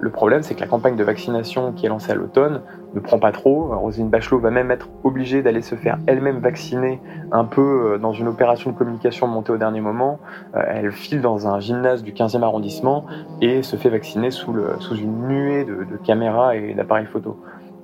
Le 0.00 0.10
problème, 0.10 0.42
c'est 0.42 0.54
que 0.54 0.60
la 0.60 0.66
campagne 0.66 0.96
de 0.96 1.02
vaccination 1.02 1.72
qui 1.72 1.86
est 1.86 1.88
lancée 1.88 2.12
à 2.12 2.14
l'automne 2.14 2.62
ne 2.94 3.00
prend 3.00 3.18
pas 3.18 3.32
trop. 3.32 3.68
Roselyne 3.76 4.08
Bachelot 4.08 4.38
va 4.38 4.50
même 4.50 4.70
être 4.70 4.88
obligée 5.02 5.42
d'aller 5.42 5.62
se 5.62 5.74
faire 5.74 5.98
elle-même 6.06 6.38
vacciner 6.38 7.00
un 7.32 7.44
peu 7.44 7.94
euh, 7.94 7.98
dans 7.98 8.12
une 8.12 8.28
opération 8.28 8.70
de 8.70 8.76
communication 8.76 9.26
montée 9.26 9.52
au 9.52 9.56
dernier 9.56 9.80
moment. 9.80 10.20
Euh, 10.54 10.62
elle 10.66 10.92
file 10.92 11.20
dans 11.20 11.48
un 11.48 11.58
gymnase 11.58 12.02
du 12.02 12.12
15e 12.12 12.42
arrondissement 12.42 13.06
et 13.40 13.62
se 13.62 13.76
fait 13.76 13.90
vacciner 13.90 14.30
sous, 14.30 14.54
une 14.92 15.28
nuée 15.28 15.64
de, 15.64 15.84
de 15.84 15.96
caméras 16.04 16.56
et 16.56 16.74
d'appareils 16.74 17.06
photo. 17.06 17.36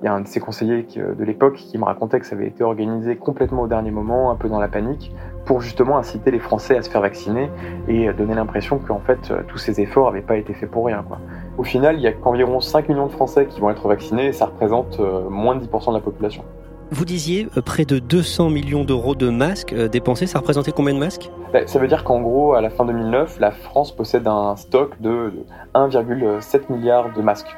Il 0.05 0.09
y 0.09 0.11
a 0.11 0.13
un 0.13 0.21
de 0.21 0.27
ses 0.27 0.39
conseillers 0.39 0.85
de 0.95 1.23
l'époque 1.23 1.55
qui 1.55 1.79
me 1.79 1.83
racontait 1.83 2.19
que 2.19 2.27
ça 2.27 2.35
avait 2.35 2.45
été 2.45 2.63
organisé 2.63 3.15
complètement 3.15 3.63
au 3.63 3.67
dernier 3.67 3.89
moment, 3.89 4.29
un 4.29 4.35
peu 4.35 4.47
dans 4.49 4.59
la 4.59 4.67
panique, 4.67 5.11
pour 5.45 5.61
justement 5.61 5.97
inciter 5.97 6.29
les 6.29 6.37
Français 6.37 6.77
à 6.77 6.83
se 6.83 6.91
faire 6.91 7.01
vacciner 7.01 7.49
et 7.87 8.13
donner 8.13 8.35
l'impression 8.35 8.77
qu'en 8.77 8.99
fait 8.99 9.33
tous 9.47 9.57
ces 9.57 9.81
efforts 9.81 10.11
n'avaient 10.11 10.23
pas 10.23 10.37
été 10.37 10.53
faits 10.53 10.69
pour 10.69 10.85
rien. 10.85 11.03
Quoi. 11.07 11.17
Au 11.57 11.63
final, 11.63 11.95
il 11.95 12.01
y 12.01 12.07
a 12.07 12.11
qu'environ 12.11 12.59
5 12.59 12.87
millions 12.87 13.07
de 13.07 13.13
Français 13.13 13.47
qui 13.47 13.59
vont 13.59 13.71
être 13.71 13.87
vaccinés 13.87 14.27
et 14.27 14.31
ça 14.31 14.45
représente 14.45 14.99
euh, 14.99 15.27
moins 15.27 15.55
de 15.55 15.65
10% 15.65 15.89
de 15.89 15.95
la 15.95 16.01
population. 16.01 16.43
Vous 16.91 17.05
disiez 17.05 17.47
euh, 17.57 17.61
près 17.63 17.85
de 17.85 17.97
200 17.97 18.51
millions 18.51 18.83
d'euros 18.83 19.15
de 19.15 19.29
masques 19.29 19.73
euh, 19.73 19.87
dépensés, 19.87 20.27
ça 20.27 20.37
représentait 20.37 20.71
combien 20.71 20.93
de 20.93 20.99
masques? 20.99 21.31
Ben, 21.51 21.65
Ça 21.65 21.79
veut 21.79 21.87
dire 21.87 22.03
qu'en 22.03 22.21
gros, 22.21 22.53
à 22.53 22.61
la 22.61 22.69
fin 22.69 22.85
2009, 22.85 23.39
la 23.39 23.49
France 23.49 23.91
possède 23.95 24.27
un 24.27 24.55
stock 24.55 25.01
de 25.01 25.33
1,7 25.73 26.71
milliard 26.71 27.11
de 27.11 27.21
masques. 27.23 27.55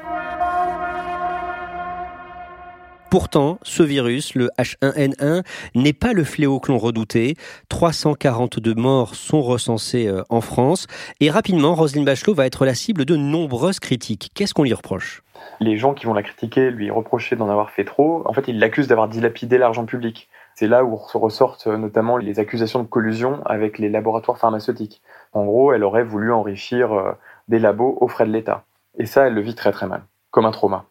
Pourtant, 3.10 3.58
ce 3.62 3.82
virus, 3.82 4.34
le 4.34 4.50
H1N1, 4.58 5.42
n'est 5.74 5.94
pas 5.94 6.12
le 6.12 6.24
fléau 6.24 6.60
que 6.60 6.70
l'on 6.70 6.76
redoutait. 6.76 7.36
342 7.70 8.74
morts 8.74 9.14
sont 9.14 9.40
recensés 9.40 10.08
euh, 10.08 10.22
en 10.28 10.42
France. 10.42 10.86
Et 11.20 11.30
rapidement, 11.30 11.74
Roselyne 11.74 12.04
Bachelot 12.04 12.34
va 12.34 12.44
être 12.44 12.66
la 12.66 12.74
cible 12.74 13.06
de 13.06 13.16
nombreuses 13.16 13.80
critiques. 13.80 14.30
Qu'est-ce 14.34 14.52
qu'on 14.52 14.64
lui 14.64 14.74
reproche? 14.74 15.22
Les 15.58 15.78
gens 15.78 15.94
qui 15.94 16.04
vont 16.04 16.12
la 16.12 16.22
critiquer, 16.22 16.70
lui 16.70 16.90
reprocher 16.90 17.34
d'en 17.34 17.48
avoir 17.48 17.70
fait 17.70 17.86
trop, 17.86 18.22
en 18.26 18.34
fait, 18.34 18.46
ils 18.46 18.58
l'accusent 18.58 18.88
d'avoir 18.88 19.08
dilapidé 19.08 19.56
l'argent 19.56 19.86
public. 19.86 20.28
C'est 20.54 20.66
là 20.66 20.84
où 20.84 20.94
ressortent 20.96 21.66
euh, 21.66 21.78
notamment 21.78 22.18
les 22.18 22.40
accusations 22.40 22.82
de 22.82 22.88
collusion 22.88 23.40
avec 23.46 23.78
les 23.78 23.88
laboratoires 23.88 24.36
pharmaceutiques. 24.36 25.00
En 25.32 25.46
gros, 25.46 25.72
elle 25.72 25.84
aurait 25.84 26.04
voulu 26.04 26.30
enrichir 26.30 26.92
euh, 26.92 27.12
des 27.48 27.58
labos 27.58 27.96
aux 28.02 28.08
frais 28.08 28.26
de 28.26 28.32
l'État. 28.32 28.64
Et 28.98 29.06
ça, 29.06 29.28
elle 29.28 29.34
le 29.34 29.40
vit 29.40 29.54
très 29.54 29.72
très 29.72 29.86
mal, 29.86 30.02
comme 30.30 30.44
un 30.44 30.50
trauma. 30.50 30.84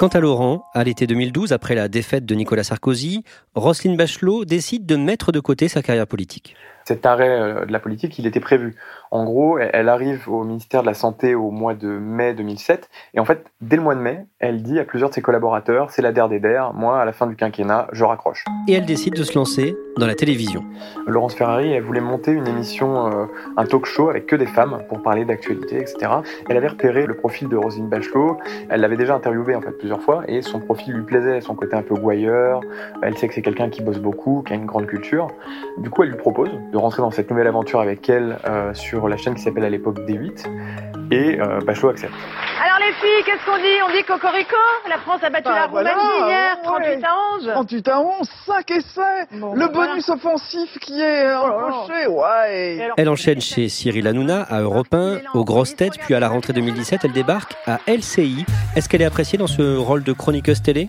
Quant 0.00 0.08
à 0.08 0.20
Laurent, 0.20 0.64
à 0.72 0.82
l'été 0.82 1.06
2012, 1.06 1.52
après 1.52 1.74
la 1.74 1.88
défaite 1.88 2.24
de 2.24 2.34
Nicolas 2.34 2.64
Sarkozy, 2.64 3.22
Roselyne 3.54 3.98
Bachelot 3.98 4.46
décide 4.46 4.86
de 4.86 4.96
mettre 4.96 5.30
de 5.30 5.40
côté 5.40 5.68
sa 5.68 5.82
carrière 5.82 6.06
politique. 6.06 6.54
Cet 6.90 7.06
arrêt 7.06 7.40
euh, 7.40 7.66
de 7.66 7.72
la 7.72 7.78
politique, 7.78 8.18
il 8.18 8.26
était 8.26 8.40
prévu. 8.40 8.74
En 9.12 9.24
gros, 9.24 9.58
elle 9.58 9.88
arrive 9.88 10.28
au 10.28 10.42
ministère 10.42 10.82
de 10.82 10.86
la 10.86 10.94
Santé 10.94 11.36
au 11.36 11.52
mois 11.52 11.74
de 11.74 11.86
mai 11.86 12.34
2007. 12.34 12.90
Et 13.14 13.20
en 13.20 13.24
fait, 13.24 13.44
dès 13.60 13.76
le 13.76 13.82
mois 13.82 13.94
de 13.94 14.00
mai, 14.00 14.26
elle 14.40 14.60
dit 14.62 14.78
à 14.80 14.84
plusieurs 14.84 15.10
de 15.10 15.14
ses 15.14 15.22
collaborateurs, 15.22 15.90
c'est 15.90 16.02
la 16.02 16.10
der 16.10 16.28
des 16.28 16.40
der, 16.40 16.72
moi, 16.74 17.00
à 17.00 17.04
la 17.04 17.12
fin 17.12 17.28
du 17.28 17.36
quinquennat, 17.36 17.86
je 17.92 18.02
raccroche. 18.02 18.44
Et 18.66 18.72
elle 18.72 18.86
décide 18.86 19.14
de 19.14 19.22
se 19.22 19.36
lancer 19.36 19.76
dans 19.98 20.06
la 20.06 20.14
télévision. 20.14 20.64
Laurence 21.06 21.34
Ferrari, 21.34 21.72
elle 21.72 21.82
voulait 21.82 22.00
monter 22.00 22.32
une 22.32 22.46
émission, 22.46 23.06
euh, 23.06 23.26
un 23.56 23.66
talk 23.66 23.86
show 23.86 24.08
avec 24.08 24.26
que 24.26 24.36
des 24.36 24.46
femmes 24.46 24.82
pour 24.88 25.02
parler 25.02 25.24
d'actualité, 25.24 25.76
etc. 25.76 26.10
Elle 26.48 26.56
avait 26.56 26.68
repéré 26.68 27.06
le 27.06 27.14
profil 27.14 27.48
de 27.48 27.56
Rosine 27.56 27.88
Bachelot. 27.88 28.38
Elle 28.68 28.80
l'avait 28.80 28.96
déjà 28.96 29.14
interviewé 29.14 29.54
en 29.54 29.60
fait 29.60 29.72
plusieurs 29.72 30.00
fois 30.00 30.22
et 30.28 30.42
son 30.42 30.60
profil 30.60 30.94
lui 30.94 31.04
plaisait, 31.04 31.40
son 31.40 31.54
côté 31.54 31.76
un 31.76 31.82
peu 31.82 31.94
gouailleur. 31.94 32.60
Elle 33.02 33.16
sait 33.18 33.28
que 33.28 33.34
c'est 33.34 33.42
quelqu'un 33.42 33.68
qui 33.68 33.82
bosse 33.82 33.98
beaucoup, 33.98 34.42
qui 34.46 34.52
a 34.52 34.56
une 34.56 34.66
grande 34.66 34.86
culture. 34.86 35.28
Du 35.78 35.90
coup, 35.90 36.04
elle 36.04 36.10
lui 36.10 36.18
propose 36.18 36.50
de 36.72 36.76
rentrer 36.80 37.02
dans 37.02 37.10
cette 37.10 37.30
nouvelle 37.30 37.46
aventure 37.46 37.80
avec 37.80 38.08
elle 38.08 38.38
euh, 38.46 38.74
sur 38.74 39.08
la 39.08 39.16
chaîne 39.16 39.34
qui 39.34 39.42
s'appelle 39.42 39.64
à 39.64 39.70
l'époque 39.70 39.98
D8. 40.00 40.46
Et 41.12 41.40
euh, 41.40 41.60
Bachelot 41.60 41.90
accepte. 41.90 42.14
Alors 42.64 42.69
les 42.90 42.96
filles, 42.96 43.24
qu'est-ce 43.24 43.44
qu'on 43.44 43.56
dit? 43.58 43.78
On 43.86 43.92
dit 43.92 44.04
Cocorico? 44.04 44.56
La 44.88 44.98
France 44.98 45.22
a 45.22 45.30
battu 45.30 45.44
bah, 45.44 45.54
la 45.54 45.66
Roumanie 45.66 46.28
hier, 46.28 46.58
38 46.62 47.04
à 47.04 47.08
11 47.36 47.50
38 47.52 47.88
à 47.88 48.00
11, 48.00 48.28
5 48.46 48.70
essais 48.70 49.26
Le 49.32 49.72
bonus 49.72 50.08
offensif 50.08 50.78
qui 50.80 51.00
est 51.00 51.32
enclenché, 51.32 52.06
ouais. 52.08 52.88
Elle 52.96 53.08
enchaîne 53.08 53.40
chez 53.40 53.68
Cyril 53.68 54.06
Hanouna, 54.06 54.42
à 54.42 54.60
Europe 54.60 54.92
1, 54.92 55.20
aux 55.34 55.44
grosses 55.44 55.76
têtes, 55.76 55.98
puis 56.00 56.14
à 56.14 56.20
la 56.20 56.28
rentrée 56.28 56.52
2017, 56.52 57.04
elle 57.04 57.12
débarque 57.12 57.54
à 57.66 57.78
LCI. 57.86 58.44
Est-ce 58.74 58.88
qu'elle 58.88 59.02
est 59.02 59.06
appréciée 59.06 59.38
dans 59.38 59.46
ce 59.46 59.76
rôle 59.76 60.02
de 60.02 60.12
chroniqueuse 60.12 60.62
télé? 60.62 60.88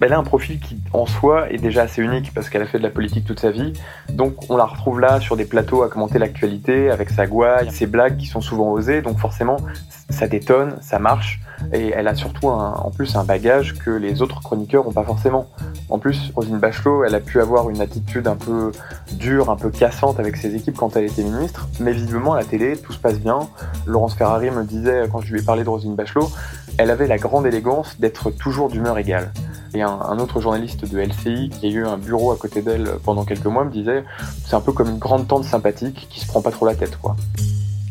Ben, 0.00 0.06
Elle 0.06 0.12
a 0.14 0.18
un 0.18 0.24
profil 0.24 0.58
qui, 0.58 0.78
en 0.92 1.06
soi, 1.06 1.50
est 1.50 1.58
déjà 1.58 1.82
assez 1.82 2.02
unique 2.02 2.32
parce 2.34 2.48
qu'elle 2.48 2.62
a 2.62 2.66
fait 2.66 2.78
de 2.78 2.82
la 2.82 2.90
politique 2.90 3.26
toute 3.26 3.40
sa 3.40 3.50
vie. 3.50 3.72
Donc 4.08 4.50
on 4.50 4.56
la 4.56 4.64
retrouve 4.64 5.00
là 5.00 5.20
sur 5.20 5.36
des 5.36 5.44
plateaux 5.44 5.82
à 5.82 5.88
commenter 5.88 6.18
l'actualité, 6.18 6.90
avec 6.90 7.10
sa 7.10 7.26
gouaille, 7.26 7.70
ses 7.70 7.86
blagues 7.86 8.16
qui 8.16 8.26
sont 8.26 8.40
souvent 8.40 8.70
osées, 8.72 9.02
donc 9.02 9.18
forcément 9.18 9.58
ça 10.12 10.28
détonne, 10.28 10.76
ça 10.82 10.98
marche, 10.98 11.40
et 11.72 11.90
elle 11.90 12.08
a 12.08 12.14
surtout 12.14 12.48
en 12.48 12.90
plus 12.90 13.16
un 13.16 13.24
bagage 13.24 13.74
que 13.78 13.90
les 13.90 14.22
autres 14.22 14.40
chroniqueurs 14.40 14.84
n'ont 14.84 14.92
pas 14.92 15.04
forcément. 15.04 15.48
En 15.88 15.98
plus, 15.98 16.32
Rosine 16.34 16.58
Bachelot, 16.58 17.04
elle 17.04 17.14
a 17.14 17.20
pu 17.20 17.40
avoir 17.40 17.68
une 17.70 17.80
attitude 17.80 18.26
un 18.26 18.36
peu 18.36 18.72
dure, 19.12 19.50
un 19.50 19.56
peu 19.56 19.70
cassante 19.70 20.18
avec 20.18 20.36
ses 20.36 20.54
équipes 20.54 20.76
quand 20.76 20.96
elle 20.96 21.04
était 21.04 21.22
ministre, 21.22 21.68
mais 21.80 21.92
visiblement 21.92 22.32
à 22.32 22.38
la 22.38 22.44
télé, 22.44 22.76
tout 22.76 22.92
se 22.92 22.98
passe 22.98 23.18
bien. 23.18 23.40
Laurence 23.86 24.14
Ferrari 24.14 24.50
me 24.50 24.64
disait, 24.64 25.04
quand 25.10 25.20
je 25.20 25.32
lui 25.32 25.40
ai 25.40 25.44
parlé 25.44 25.64
de 25.64 25.68
Rosine 25.68 25.94
Bachelot, 25.94 26.30
elle 26.78 26.90
avait 26.90 27.06
la 27.06 27.18
grande 27.18 27.46
élégance 27.46 27.98
d'être 27.98 28.30
toujours 28.30 28.68
d'humeur 28.68 28.98
égale. 28.98 29.32
Et 29.74 29.82
un, 29.82 30.18
autre 30.18 30.40
journaliste 30.40 30.90
de 30.90 30.98
LCI 30.98 31.48
qui 31.48 31.66
a 31.66 31.70
eu 31.70 31.86
un 31.86 31.96
bureau 31.96 32.30
à 32.30 32.36
côté 32.36 32.60
d'elle 32.60 32.90
pendant 33.04 33.24
quelques 33.24 33.46
mois 33.46 33.64
me 33.64 33.70
disait, 33.70 34.04
c'est 34.46 34.54
un 34.54 34.60
peu 34.60 34.72
comme 34.72 34.88
une 34.88 34.98
grande 34.98 35.26
tante 35.26 35.44
sympathique 35.44 36.06
qui 36.10 36.20
se 36.20 36.26
prend 36.26 36.42
pas 36.42 36.50
trop 36.50 36.66
la 36.66 36.74
tête, 36.74 36.98
quoi. 36.98 37.16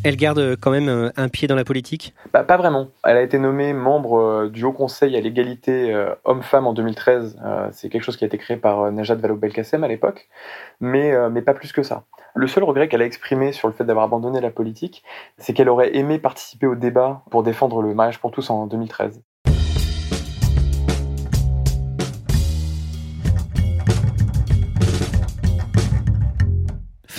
Elle 0.04 0.16
garde 0.16 0.56
quand 0.60 0.72
même 0.72 1.12
un 1.16 1.30
pied 1.30 1.48
dans 1.48 1.56
la 1.56 1.64
politique? 1.64 2.16
Bah, 2.34 2.44
Pas 2.44 2.58
vraiment. 2.58 2.88
Elle 3.04 3.18
a 3.18 3.22
été 3.22 3.38
nommée 3.38 3.74
membre 3.74 4.50
du 4.52 4.64
Haut 4.64 4.72
Conseil 4.72 5.16
à 5.16 5.22
l'égalité 5.22 5.96
homme-femme 6.24 6.66
en 6.66 6.74
2013. 6.74 7.40
C'est 7.72 7.90
quelque 7.90 8.04
chose 8.04 8.18
qui 8.18 8.24
a 8.24 8.28
été 8.28 8.38
créé 8.38 8.58
par 8.58 8.92
Najat 8.92 9.16
Vallaud-Belkacem 9.16 9.84
à 9.84 9.88
l'époque, 9.88 10.28
mais, 10.80 11.14
mais 11.30 11.42
pas 11.42 11.54
plus 11.54 11.72
que 11.72 11.84
ça. 11.84 12.04
Le 12.34 12.48
seul 12.48 12.64
regret 12.64 12.88
qu'elle 12.88 13.02
a 13.02 13.06
exprimé 13.06 13.52
sur 13.52 13.68
le 13.68 13.74
fait 13.74 13.84
d'avoir 13.84 14.06
abandonné 14.06 14.40
la 14.42 14.52
politique, 14.52 15.04
c'est 15.38 15.54
qu'elle 15.54 15.70
aurait 15.70 15.96
aimé 15.96 16.18
participer 16.18 16.66
au 16.66 16.76
débat 16.76 17.24
pour 17.30 17.44
défendre 17.44 17.82
le 17.82 17.94
mariage 17.94 18.20
pour 18.20 18.32
tous 18.32 18.50
en 18.50 18.68
2013. 18.68 19.22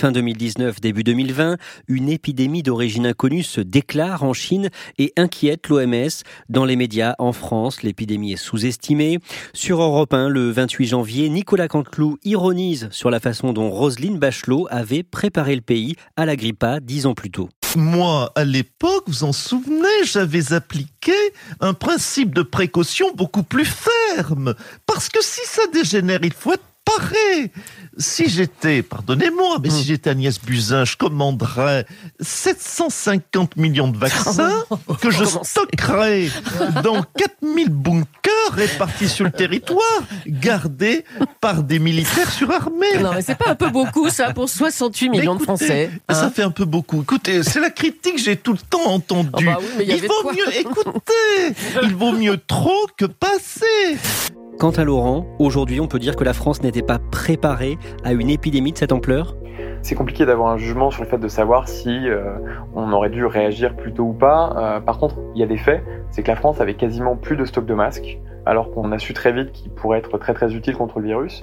Fin 0.03 0.11
2019, 0.11 0.81
début 0.81 1.05
2020, 1.05 1.55
une 1.87 2.09
épidémie 2.09 2.61
d'origine 2.61 3.05
inconnue 3.05 3.41
se 3.41 3.61
déclare 3.61 4.23
en 4.23 4.33
Chine 4.33 4.69
et 4.97 5.13
inquiète 5.15 5.69
l'OMS. 5.69 6.09
Dans 6.49 6.65
les 6.65 6.75
médias 6.75 7.15
en 7.19 7.31
France, 7.31 7.83
l'épidémie 7.83 8.33
est 8.33 8.35
sous-estimée. 8.35 9.19
Sur 9.53 9.81
Europe 9.81 10.13
1, 10.13 10.27
le 10.27 10.51
28 10.51 10.87
janvier, 10.87 11.29
Nicolas 11.29 11.69
Canteloup 11.69 12.17
ironise 12.25 12.89
sur 12.91 13.11
la 13.11 13.21
façon 13.21 13.53
dont 13.53 13.69
Roselyne 13.69 14.19
Bachelot 14.19 14.67
avait 14.69 15.03
préparé 15.03 15.55
le 15.55 15.61
pays 15.61 15.95
à 16.17 16.25
la 16.25 16.35
grippe 16.35 16.65
A 16.65 16.81
dix 16.81 17.05
ans 17.05 17.13
plus 17.13 17.31
tôt. 17.31 17.47
Moi, 17.77 18.29
à 18.35 18.43
l'époque, 18.43 19.05
vous 19.07 19.23
en 19.23 19.31
souvenez, 19.31 20.03
j'avais 20.03 20.51
appliqué 20.51 21.13
un 21.61 21.73
principe 21.73 22.35
de 22.35 22.41
précaution 22.41 23.13
beaucoup 23.15 23.43
plus 23.43 23.65
ferme. 23.65 24.53
Parce 24.85 25.07
que 25.07 25.19
si 25.23 25.39
ça 25.45 25.61
dégénère, 25.73 26.19
il 26.23 26.33
faut 26.33 26.51
être 26.51 26.72
paré. 26.85 27.51
Si 27.97 28.27
j'étais, 28.27 28.81
pardonnez-moi, 28.81 29.57
mais 29.61 29.69
si 29.69 29.81
hmm. 29.81 29.85
j'étais 29.85 30.09
Agnès 30.09 30.41
Buzyn, 30.41 30.83
je 30.83 30.97
commanderais 30.97 31.85
750 32.19 33.55
millions 33.55 33.87
de 33.87 33.97
vaccins 33.97 34.63
que 34.99 35.11
je 35.11 35.23
stockerais 35.23 36.29
dans 36.83 37.03
4000 37.17 37.69
bunkers 37.69 38.07
répartis 38.51 39.09
sur 39.09 39.25
le 39.25 39.31
territoire, 39.31 40.03
gardés 40.25 41.05
par 41.39 41.61
des 41.61 41.77
militaires 41.79 42.31
surarmés. 42.31 42.97
Non, 42.99 43.13
mais 43.13 43.21
c'est 43.21 43.37
pas 43.37 43.51
un 43.51 43.55
peu 43.55 43.69
beaucoup, 43.69 44.09
ça, 44.09 44.33
pour 44.33 44.49
68 44.49 45.09
millions 45.09 45.35
de 45.35 45.43
Français. 45.43 45.91
ça 46.09 46.25
hein 46.25 46.31
fait 46.33 46.43
un 46.43 46.51
peu 46.51 46.65
beaucoup. 46.65 47.01
Écoutez, 47.01 47.43
c'est 47.43 47.59
la 47.59 47.69
critique 47.69 48.15
que 48.15 48.21
j'ai 48.21 48.37
tout 48.37 48.53
le 48.53 48.59
temps 48.59 48.85
entendue. 48.87 49.49
Ah 49.49 49.59
bah 49.59 49.83
il 49.85 50.01
vaut 50.01 50.31
mieux, 50.31 50.57
écoutez, 50.57 51.55
il 51.83 51.95
vaut 51.95 52.13
mieux 52.13 52.37
trop 52.47 52.87
que 52.97 53.05
passer. 53.05 53.99
Quant 54.59 54.71
à 54.71 54.83
Laurent, 54.83 55.25
aujourd'hui 55.39 55.81
on 55.81 55.87
peut 55.87 55.99
dire 55.99 56.15
que 56.15 56.23
la 56.23 56.33
France 56.33 56.61
n'était 56.61 56.83
pas 56.83 56.99
préparée 56.99 57.77
à 58.03 58.13
une 58.13 58.29
épidémie 58.29 58.71
de 58.71 58.77
cette 58.77 58.91
ampleur? 58.91 59.35
C'est 59.81 59.95
compliqué 59.95 60.25
d'avoir 60.25 60.49
un 60.49 60.57
jugement 60.57 60.91
sur 60.91 61.03
le 61.03 61.09
fait 61.09 61.17
de 61.17 61.27
savoir 61.27 61.67
si 61.67 62.07
euh, 62.07 62.35
on 62.73 62.93
aurait 62.93 63.09
dû 63.09 63.25
réagir 63.25 63.75
plus 63.75 63.93
tôt 63.93 64.03
ou 64.03 64.13
pas. 64.13 64.53
Euh, 64.55 64.79
par 64.79 64.99
contre, 64.99 65.15
il 65.35 65.41
y 65.41 65.43
a 65.43 65.47
des 65.47 65.57
faits, 65.57 65.83
c'est 66.11 66.23
que 66.23 66.29
la 66.29 66.37
France 66.37 66.61
avait 66.61 66.75
quasiment 66.75 67.15
plus 67.17 67.35
de 67.35 67.43
stock 67.43 67.65
de 67.65 67.73
masques, 67.73 68.19
alors 68.45 68.71
qu'on 68.71 68.91
a 68.91 68.99
su 68.99 69.13
très 69.13 69.33
vite 69.33 69.51
qu'ils 69.51 69.71
pourraient 69.71 69.97
être 69.97 70.17
très 70.17 70.33
très 70.33 70.53
utiles 70.53 70.77
contre 70.77 70.99
le 70.99 71.07
virus. 71.07 71.41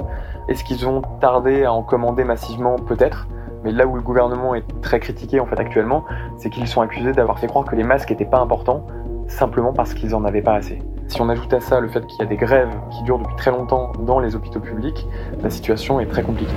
Est-ce 0.49 0.65
qu'ils 0.65 0.87
ont 0.87 1.03
tardé 1.21 1.65
à 1.65 1.73
en 1.73 1.83
commander 1.83 2.25
massivement? 2.25 2.77
Peut-être. 2.77 3.29
Mais 3.65 3.73
là 3.73 3.87
où 3.87 3.97
le 3.97 4.03
gouvernement 4.03 4.55
est 4.55 4.65
très 4.81 5.01
critiqué 5.01 5.39
en 5.39 5.47
fait 5.47 5.61
actuellement, 5.61 6.05
c'est 6.39 6.49
qu'ils 6.49 6.69
sont 6.69 6.81
accusés 6.81 7.13
d'avoir 7.13 7.39
fait 7.39 7.49
croire 7.49 7.67
que 7.67 7.77
les 7.77 7.85
masques 7.85 8.11
n'étaient 8.11 8.25
pas 8.25 8.39
importants, 8.39 8.87
simplement 9.27 9.75
parce 9.75 9.93
qu'ils 9.93 10.15
en 10.15 10.25
avaient 10.25 10.41
pas 10.43 10.55
assez. 10.55 10.79
Si 11.11 11.21
on 11.21 11.29
ajoute 11.29 11.53
à 11.53 11.61
ça 11.61 11.81
le 11.81 11.89
fait 11.89 12.07
qu'il 12.07 12.21
y 12.21 12.23
a 12.23 12.25
des 12.25 12.37
grèves 12.37 12.71
qui 12.93 13.03
durent 13.03 13.19
depuis 13.19 13.35
très 13.35 13.51
longtemps 13.51 13.91
dans 13.99 14.21
les 14.21 14.37
hôpitaux 14.37 14.61
publics, 14.61 15.09
la 15.43 15.51
situation 15.51 15.99
est 15.99 16.07
très 16.07 16.23
compliquée. 16.23 16.55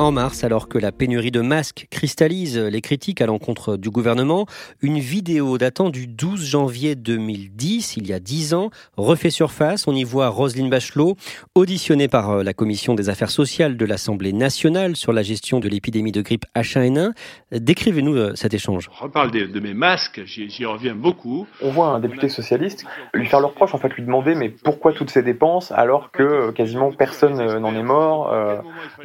En 0.00 0.12
mars, 0.12 0.44
alors 0.44 0.66
que 0.66 0.78
la 0.78 0.92
pénurie 0.92 1.30
de 1.30 1.42
masques 1.42 1.86
cristallise 1.90 2.56
les 2.56 2.80
critiques 2.80 3.20
à 3.20 3.26
l'encontre 3.26 3.76
du 3.76 3.90
gouvernement, 3.90 4.46
une 4.80 4.98
vidéo 4.98 5.58
datant 5.58 5.90
du 5.90 6.06
12 6.06 6.42
janvier 6.42 6.94
2010, 6.94 7.98
il 7.98 8.06
y 8.06 8.14
a 8.14 8.18
10 8.18 8.54
ans, 8.54 8.70
refait 8.96 9.28
surface. 9.28 9.86
On 9.86 9.94
y 9.94 10.04
voit 10.04 10.28
Roselyne 10.28 10.70
Bachelot, 10.70 11.16
auditionnée 11.54 12.08
par 12.08 12.30
euh, 12.30 12.42
la 12.42 12.54
Commission 12.54 12.94
des 12.94 13.10
affaires 13.10 13.28
sociales 13.28 13.76
de 13.76 13.84
l'Assemblée 13.84 14.32
nationale 14.32 14.96
sur 14.96 15.12
la 15.12 15.20
gestion 15.20 15.60
de 15.60 15.68
l'épidémie 15.68 16.12
de 16.12 16.22
grippe 16.22 16.46
H1N1. 16.56 17.12
Décrivez-nous 17.52 18.16
euh, 18.16 18.34
cet 18.36 18.54
échange. 18.54 18.88
Je 18.96 19.02
reparle 19.02 19.30
de, 19.30 19.60
mes 19.60 19.74
masques, 19.74 20.22
j'y 20.24 20.64
reviens 20.64 20.94
beaucoup. 20.94 21.46
On 21.60 21.72
voit 21.72 21.88
un 21.88 22.00
député 22.00 22.30
socialiste 22.30 22.86
lui 23.12 23.26
faire 23.26 23.40
le 23.40 23.46
reproche, 23.48 23.74
en 23.74 23.78
fait, 23.78 23.90
lui 23.90 24.02
demander 24.02 24.34
mais 24.34 24.48
pourquoi 24.48 24.94
toutes 24.94 25.10
ces 25.10 25.22
dépenses 25.22 25.72
alors 25.72 26.10
que 26.10 26.22
euh, 26.22 26.52
quasiment 26.52 26.90
personne 26.90 27.36
n'en 27.58 27.74
est 27.74 27.82
mort. 27.82 28.34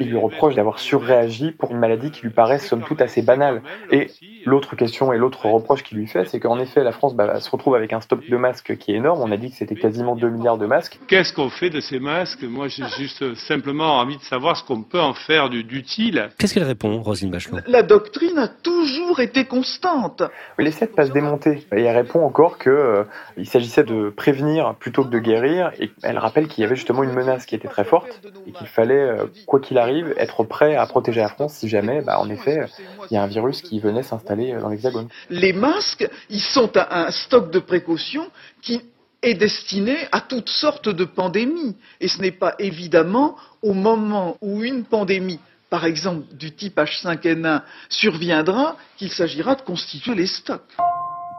Il 0.00 0.08
lui 0.08 0.16
reproche 0.16 0.54
d'avoir 0.54 0.78
surréagi 0.86 1.50
pour 1.50 1.72
une 1.72 1.78
maladie 1.78 2.10
qui 2.10 2.22
lui 2.22 2.30
paraît 2.30 2.58
somme 2.58 2.82
toute 2.82 3.00
assez 3.00 3.22
banale. 3.22 3.62
Et 3.90 4.08
l'autre 4.44 4.76
question 4.76 5.12
et 5.12 5.18
l'autre 5.18 5.46
reproche 5.46 5.82
qu'il 5.82 5.98
lui 5.98 6.06
fait, 6.06 6.24
c'est 6.26 6.40
qu'en 6.40 6.58
effet, 6.58 6.82
la 6.84 6.92
France 6.92 7.14
bah, 7.14 7.40
se 7.40 7.50
retrouve 7.50 7.74
avec 7.74 7.92
un 7.92 8.00
stock 8.00 8.20
de 8.28 8.36
masques 8.36 8.76
qui 8.78 8.92
est 8.92 8.96
énorme. 8.96 9.20
On 9.22 9.32
a 9.32 9.36
dit 9.36 9.50
que 9.50 9.56
c'était 9.56 9.74
quasiment 9.74 10.14
2 10.14 10.28
milliards 10.30 10.58
de 10.58 10.66
masques. 10.66 10.98
Qu'est-ce 11.08 11.32
qu'on 11.32 11.50
fait 11.50 11.70
de 11.70 11.80
ces 11.80 11.98
masques? 11.98 12.44
Moi, 12.44 12.68
j'ai 12.68 12.84
juste 12.96 13.34
simplement 13.34 13.98
envie 13.98 14.16
de 14.16 14.22
savoir 14.22 14.56
ce 14.56 14.64
qu'on 14.64 14.82
peut 14.82 15.00
en 15.00 15.14
faire 15.14 15.50
d'utile. 15.50 16.28
Qu'est-ce 16.38 16.54
qu'elle 16.54 16.62
répond, 16.62 17.02
Rosine 17.02 17.30
Bachelot? 17.30 17.58
La 17.66 17.82
doctrine 17.82 18.38
a 18.38 18.48
toujours 18.48 19.20
été 19.20 19.44
constante. 19.44 20.22
Elle 20.58 20.68
essaie 20.68 20.86
de 20.86 20.92
pas 20.92 21.06
se 21.06 21.12
démonter. 21.12 21.66
Et 21.74 21.82
elle 21.82 21.96
répond 21.96 22.24
encore 22.24 22.58
qu'il 22.58 22.72
euh, 22.72 23.04
s'agissait 23.44 23.84
de 23.84 24.10
prévenir 24.10 24.74
plutôt 24.76 25.04
que 25.04 25.10
de 25.10 25.18
guérir. 25.18 25.72
Et 25.80 25.90
elle 26.02 26.18
rappelle 26.18 26.46
qu'il 26.46 26.62
y 26.62 26.64
avait 26.64 26.76
justement 26.76 27.02
une 27.02 27.12
menace 27.12 27.46
qui 27.46 27.54
était 27.54 27.68
très 27.68 27.84
forte 27.84 28.20
et 28.46 28.52
qu'il 28.52 28.68
fallait, 28.68 28.94
euh, 28.94 29.26
quoi 29.46 29.60
qu'il 29.60 29.78
arrive, 29.78 30.14
être 30.16 30.44
prêt 30.44 30.75
à 30.76 30.86
protéger 30.86 31.20
la 31.20 31.28
France 31.28 31.54
si 31.54 31.68
jamais, 31.68 32.02
bah, 32.02 32.18
en 32.18 32.28
effet, 32.30 32.66
il 33.10 33.14
y 33.14 33.16
a 33.16 33.22
un 33.22 33.26
virus 33.26 33.62
qui 33.62 33.80
venait 33.80 34.02
s'installer 34.02 34.52
euh, 34.52 34.60
dans 34.60 34.68
l'Hexagone. 34.68 35.08
Les 35.30 35.52
masques, 35.52 36.08
ils 36.30 36.40
sont 36.40 36.70
un 36.76 37.10
stock 37.10 37.50
de 37.50 37.58
précautions 37.58 38.28
qui 38.62 38.80
est 39.22 39.34
destiné 39.34 39.96
à 40.12 40.20
toutes 40.20 40.50
sortes 40.50 40.88
de 40.88 41.04
pandémies. 41.04 41.76
Et 42.00 42.08
ce 42.08 42.20
n'est 42.20 42.32
pas 42.32 42.54
évidemment 42.58 43.36
au 43.62 43.72
moment 43.72 44.36
où 44.40 44.62
une 44.62 44.84
pandémie 44.84 45.40
par 45.70 45.84
exemple 45.84 46.24
du 46.34 46.54
type 46.54 46.76
H5N1 46.78 47.62
surviendra, 47.88 48.76
qu'il 48.96 49.10
s'agira 49.10 49.54
de 49.56 49.62
constituer 49.62 50.14
les 50.14 50.26
stocks. 50.26 50.62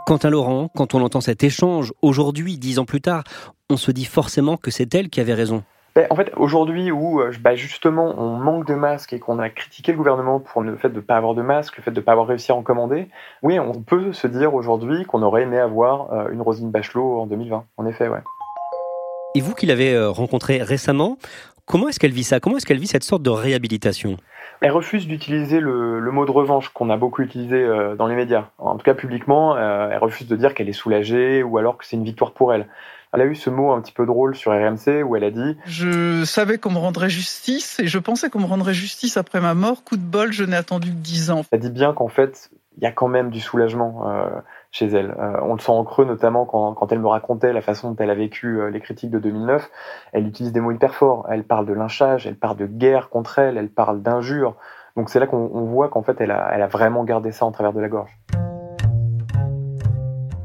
Quant 0.06 0.17
à 0.17 0.30
Laurent, 0.30 0.69
quand 0.76 0.93
on 0.95 1.02
entend 1.02 1.21
cet 1.21 1.43
échange 1.43 1.93
aujourd'hui, 2.02 2.58
dix 2.58 2.80
ans 2.80 2.86
plus 2.86 3.02
tard, 3.02 3.23
on 3.69 3.78
se 3.78 3.91
dit 3.91 4.06
forcément 4.06 4.58
que 4.58 4.71
c'est 4.71 4.93
elle 4.95 5.10
qui 5.10 5.19
avait 5.19 5.34
raison. 5.34 5.63
Ben, 5.98 6.06
en 6.12 6.16
fait, 6.16 6.32
aujourd'hui 6.38 6.92
où 6.92 7.22
euh, 7.22 7.32
bah, 7.42 7.56
justement 7.56 8.14
on 8.20 8.38
manque 8.38 8.68
de 8.68 8.76
masques 8.76 9.14
et 9.14 9.20
qu'on 9.20 9.40
a 9.40 9.50
critiqué 9.50 9.94
le 9.94 9.98
gouvernement 9.98 10.40
pour 10.40 10.62
le 10.62 10.78
fait 10.78 10.90
de 10.90 10.98
ne 10.98 11.00
pas 11.00 11.16
avoir 11.16 11.34
de 11.34 11.42
masques, 11.42 11.76
le 11.76 11.82
fait 11.82 11.90
de 11.90 12.00
ne 12.00 12.06
pas 12.06 12.12
avoir 12.12 12.28
réussi 12.28 12.52
à 12.52 12.56
en 12.56 12.62
commander, 12.62 13.08
oui, 13.42 13.58
on 13.58 13.82
peut 13.82 14.14
se 14.14 14.28
dire 14.28 14.54
aujourd'hui 14.54 15.06
qu'on 15.06 15.24
aurait 15.24 15.42
aimé 15.42 15.58
avoir 15.58 16.14
euh, 16.14 16.30
une 16.32 16.44
Rosine 16.44 16.70
Bachelot 16.70 17.22
en 17.22 17.26
2020. 17.26 17.66
En 17.78 17.86
effet, 17.88 18.10
ouais. 18.10 18.22
Et 19.34 19.42
vous 19.42 19.56
qui 19.56 19.66
l'avez 19.66 19.96
euh, 19.96 20.12
rencontrée 20.12 20.62
récemment, 20.62 21.18
comment 21.66 21.90
est-ce 21.90 22.00
qu'elle 22.00 22.12
vit 22.12 22.24
ça? 22.24 22.40
Comment 22.40 22.58
est-ce 22.58 22.68
qu'elle 22.68 22.78
vit 22.78 22.86
cette 22.86 23.04
sorte 23.04 23.24
de 23.24 23.32
réhabilitation? 23.32 24.18
Elle 24.62 24.74
refuse 24.74 25.08
d'utiliser 25.08 25.60
le, 25.60 26.00
mot 26.12 26.28
de 26.28 26.32
revanche 26.32 26.70
qu'on 26.70 26.92
a 26.92 26.98
beaucoup 26.98 27.24
utilisé 27.24 27.68
dans 27.96 28.08
les 28.08 28.16
médias. 28.16 28.46
En 28.60 28.76
tout 28.76 28.84
cas, 28.84 28.96
publiquement, 28.96 29.56
elle 29.56 30.00
refuse 30.00 30.28
de 30.28 30.36
dire 30.36 30.56
qu'elle 30.56 30.68
est 30.68 30.74
soulagée 30.74 31.44
ou 31.44 31.60
alors 31.60 31.78
que 31.78 31.86
c'est 31.86 31.96
une 31.96 32.04
victoire 32.04 32.32
pour 32.32 32.54
elle. 32.56 32.68
Elle 33.17 33.23
a 33.23 33.25
eu 33.32 33.36
ce 33.36 33.49
mot 33.49 33.71
un 33.71 33.82
petit 33.82 33.93
peu 33.93 34.06
drôle 34.06 34.36
sur 34.36 34.51
RMC 34.51 35.01
où 35.03 35.15
elle 35.15 35.23
a 35.23 35.32
dit 35.32 35.58
Je 35.65 36.23
savais 36.23 36.60
qu'on 36.60 36.69
me 36.69 36.77
rendrait 36.77 37.10
justice 37.10 37.80
et 37.80 37.88
je 37.88 37.97
pensais 37.97 38.30
qu'on 38.30 38.41
me 38.41 38.45
rendrait 38.45 38.75
justice 38.75 39.17
après 39.17 39.41
ma 39.41 39.56
mort. 39.56 39.84
Coup 39.84 39.97
de 39.97 40.03
bol, 40.03 40.32
je 40.32 40.43
n'ai 40.43 40.56
attendu 40.56 40.91
que 40.91 40.97
10 40.97 41.32
ans. 41.32 41.41
Elle 41.49 41.62
dit 41.62 41.71
bien 41.71 41.93
qu'en 41.93 42.10
fait, 42.10 42.51
il 42.77 42.84
y 42.84 42.86
a 42.86 42.91
quand 42.91 43.08
même 43.08 43.32
du 43.32 43.39
soulagement 43.39 44.08
euh, 44.08 44.30
chez 44.69 44.86
elle. 44.86 45.15
Euh, 45.17 45.39
on 45.41 45.53
le 45.56 45.60
sent 45.60 45.71
en 45.71 45.84
creux, 45.84 46.06
notamment 46.06 46.45
quand, 46.45 46.75
quand, 46.75 46.91
elle 46.91 46.99
me 46.99 47.08
racontait 47.08 47.53
la 47.53 47.62
façon 47.62 47.89
dont 47.89 47.95
elle 47.97 48.12
a 48.12 48.15
vécu 48.15 48.62
euh, 48.62 48.69
les 48.69 48.82
critiques 48.82 49.10
de 49.10 49.17
2009. 49.17 49.67
Elle 50.13 50.27
utilise 50.27 50.51
des 50.51 50.60
mots 50.60 50.71
hyper 50.71 50.93
forts. 50.93 51.25
Elle 51.27 51.43
parle 51.43 51.65
de 51.65 51.73
lynchage, 51.73 52.27
elle 52.27 52.38
parle 52.38 52.58
de 52.58 52.67
guerre 52.67 53.10
contre 53.10 53.39
elle, 53.39 53.58
elle 53.58 53.69
parle 53.69 54.03
d'injures. 54.03 54.53
Donc 54.95 55.10
c'est 55.10 55.19
là 55.19 55.25
qu'on 55.25 55.47
voit 55.65 55.89
qu'en 55.89 56.03
fait, 56.03 56.21
elle 56.21 56.30
a, 56.30 56.51
elle 56.53 56.62
a 56.62 56.67
vraiment 56.67 57.03
gardé 57.03 57.32
ça 57.32 57.47
en 57.47 57.51
travers 57.51 57.73
de 57.73 57.82
la 57.82 57.89
gorge. 57.89 58.15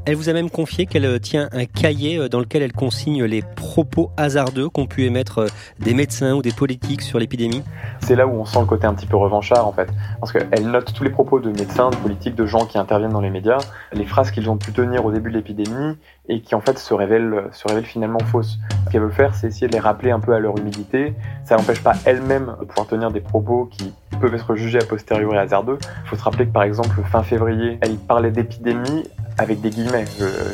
Elle 0.05 0.17
vous 0.17 0.27
a 0.27 0.33
même 0.33 0.49
confié 0.49 0.85
qu'elle 0.85 1.05
euh, 1.05 1.17
tient 1.17 1.47
un 1.53 1.63
cahier 1.63 2.17
euh, 2.17 2.27
dans 2.27 2.39
lequel 2.39 2.61
elle 2.61 2.73
consigne 2.73 3.23
les 3.23 3.41
propos 3.41 4.11
hasardeux 4.17 4.67
qu'ont 4.67 4.85
pu 4.85 5.05
émettre 5.05 5.37
euh, 5.39 5.47
des 5.79 5.93
médecins 5.93 6.33
ou 6.33 6.41
des 6.41 6.51
politiques 6.51 7.01
sur 7.01 7.19
l'épidémie. 7.19 7.63
C'est 8.01 8.17
là 8.17 8.27
où 8.27 8.31
on 8.31 8.43
sent 8.43 8.59
le 8.59 8.65
côté 8.65 8.85
un 8.85 8.93
petit 8.95 9.05
peu 9.05 9.15
revanchard 9.15 9.65
en 9.65 9.71
fait. 9.71 9.87
Parce 10.19 10.33
qu'elle 10.33 10.69
note 10.69 10.93
tous 10.93 11.05
les 11.05 11.09
propos 11.09 11.39
de 11.39 11.49
médecins, 11.49 11.89
de 11.89 11.95
politiques, 11.95 12.35
de 12.35 12.45
gens 12.45 12.65
qui 12.65 12.77
interviennent 12.77 13.13
dans 13.13 13.21
les 13.21 13.29
médias, 13.29 13.59
les 13.93 14.03
phrases 14.03 14.31
qu'ils 14.31 14.49
ont 14.49 14.57
pu 14.57 14.73
tenir 14.73 15.05
au 15.05 15.11
début 15.13 15.31
de 15.31 15.37
l'épidémie 15.37 15.95
et 16.27 16.41
qui 16.41 16.53
en 16.53 16.59
fait 16.59 16.77
se 16.77 16.93
révèlent, 16.93 17.49
finalement 17.83 18.19
fausses. 18.19 18.57
Ce 18.85 18.91
qu'elle 18.91 19.03
veut 19.03 19.09
faire, 19.09 19.33
c'est 19.33 19.47
essayer 19.47 19.67
de 19.67 19.73
les 19.73 19.79
rappeler 19.79 20.11
un 20.11 20.19
peu 20.19 20.33
à 20.33 20.39
leur 20.39 20.57
humilité. 20.57 21.13
Ça 21.45 21.55
n'empêche 21.55 21.81
pas 21.81 21.93
elle-même 22.05 22.55
de 22.59 22.65
pouvoir 22.65 22.87
tenir 22.87 23.09
des 23.09 23.21
propos 23.21 23.69
qui 23.71 23.93
peuvent 24.19 24.35
être 24.35 24.55
jugés 24.55 24.79
a 24.79 24.85
posteriori 24.85 25.37
hasardeux. 25.37 25.77
Il 26.05 26.09
faut 26.09 26.15
se 26.17 26.23
rappeler 26.23 26.45
que 26.45 26.51
par 26.51 26.63
exemple 26.63 27.01
fin 27.09 27.23
février, 27.23 27.77
elle 27.81 27.95
parlait 27.95 28.31
d'épidémie 28.31 29.05
avec 29.37 29.61
des 29.61 29.69
guillemets, 29.69 30.05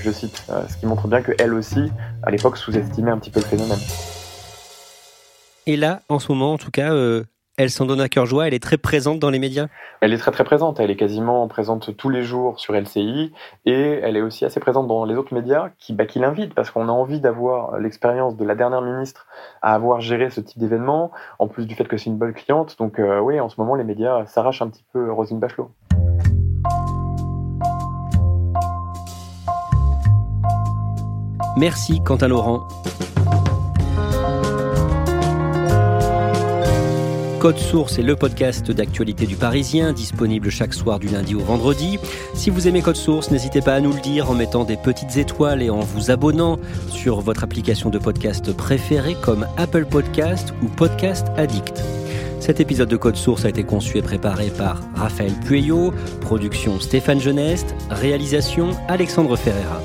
je, 0.02 0.12
cite, 0.12 0.44
euh, 0.50 0.64
ce 0.68 0.78
qui 0.78 0.86
montre 0.86 1.08
bien 1.08 1.22
qu'elle 1.22 1.54
aussi, 1.54 1.92
à 2.24 2.32
l'époque, 2.32 2.58
sous-estimait 2.58 3.12
un 3.12 3.18
petit 3.18 3.32
peu 3.32 3.40
le 3.40 3.46
phénomène. 3.46 3.80
Et 5.66 5.78
là, 5.78 6.02
en 6.10 6.20
ce 6.20 6.32
moment, 6.32 6.54
en 6.54 6.58
tout 6.58 6.72
cas, 6.72 6.94
euh, 6.94 7.24
elle 7.60 7.70
s'en 7.70 7.86
donne 7.86 8.00
à 8.00 8.08
cœur 8.08 8.26
joie, 8.26 8.48
elle 8.48 8.54
est 8.54 8.64
très 8.64 8.78
présente 8.78 9.20
dans 9.20 9.30
les 9.30 9.38
médias? 9.38 9.68
Elle 10.00 10.14
est 10.14 10.18
très 10.18 10.32
très 10.32 10.46
présente, 10.46 10.80
elle 10.80 10.90
est 10.92 10.96
quasiment 10.96 11.46
présente 11.50 11.96
tous 11.98 12.10
les 12.10 12.24
jours 12.24 12.58
sur 12.58 12.74
LCI 12.74 13.34
et 13.66 14.00
elle 14.02 14.16
est 14.16 14.22
aussi 14.22 14.46
assez 14.46 14.62
présente 14.62 14.88
dans 14.88 15.04
les 15.04 15.16
autres 15.16 15.34
médias 15.34 15.70
qui, 15.78 15.92
bah, 15.92 16.06
qui 16.06 16.20
l'invitent 16.20 16.54
parce 16.54 16.72
qu'on 16.72 16.88
a 16.88 16.92
envie 16.92 17.20
d'avoir 17.20 17.78
l'expérience 17.78 18.38
de 18.38 18.46
la 18.46 18.56
dernière 18.56 18.82
ministre 18.82 19.28
à 19.62 19.76
avoir 19.76 20.00
géré 20.00 20.30
ce 20.30 20.40
type 20.40 20.60
d'événement, 20.60 21.12
en 21.38 21.50
plus 21.50 21.68
du 21.68 21.76
fait 21.76 21.84
que 21.84 21.98
c'est 21.98 22.10
une 22.10 22.18
bonne 22.18 22.34
cliente. 22.34 22.78
Donc 22.80 22.98
euh, 22.98 23.20
oui, 23.20 23.42
en 23.42 23.50
ce 23.50 23.60
moment 23.60 23.76
les 23.76 23.84
médias 23.84 24.26
s'arrachent 24.26 24.62
un 24.62 24.70
petit 24.70 24.86
peu 24.94 25.12
Rosine 25.12 25.40
Bachelot. 25.40 25.70
Merci 31.60 32.00
Quentin 32.00 32.30
Laurent. 32.30 32.70
Code 37.42 37.58
Source 37.58 38.00
est 38.00 38.02
le 38.02 38.16
podcast 38.16 38.72
d'actualité 38.72 39.26
du 39.26 39.36
Parisien, 39.36 39.92
disponible 39.92 40.52
chaque 40.52 40.74
soir 40.74 41.00
du 41.00 41.10
lundi 41.10 41.36
au 41.36 41.42
vendredi. 41.42 42.00
Si 42.34 42.50
vous 42.50 42.70
aimez 42.70 42.82
Code 42.82 42.96
Source, 42.96 43.30
n'hésitez 43.30 43.60
pas 43.60 43.74
à 43.74 43.82
nous 43.82 43.92
le 43.92 44.00
dire 44.00 44.32
en 44.32 44.36
mettant 44.36 44.64
des 44.64 44.78
petites 44.78 45.18
étoiles 45.18 45.62
et 45.62 45.70
en 45.70 45.82
vous 45.82 46.12
abonnant 46.12 46.60
sur 46.88 47.20
votre 47.20 47.44
application 47.44 47.90
de 47.90 48.00
podcast 48.00 48.54
préférée 48.54 49.18
comme 49.22 49.46
Apple 49.58 49.86
Podcast 49.86 50.54
ou 50.64 50.68
Podcast 50.68 51.28
Addict. 51.36 51.84
Cet 52.40 52.62
épisode 52.62 52.88
de 52.88 52.96
Code 52.96 53.18
Source 53.18 53.44
a 53.44 53.50
été 53.50 53.66
conçu 53.66 53.98
et 53.98 54.02
préparé 54.02 54.50
par 54.50 54.80
Raphaël 54.96 55.34
Pueyo, 55.44 55.94
production 56.22 56.80
Stéphane 56.80 57.20
Geneste, 57.20 57.76
réalisation 57.90 58.70
Alexandre 58.88 59.36
Ferreira. 59.36 59.82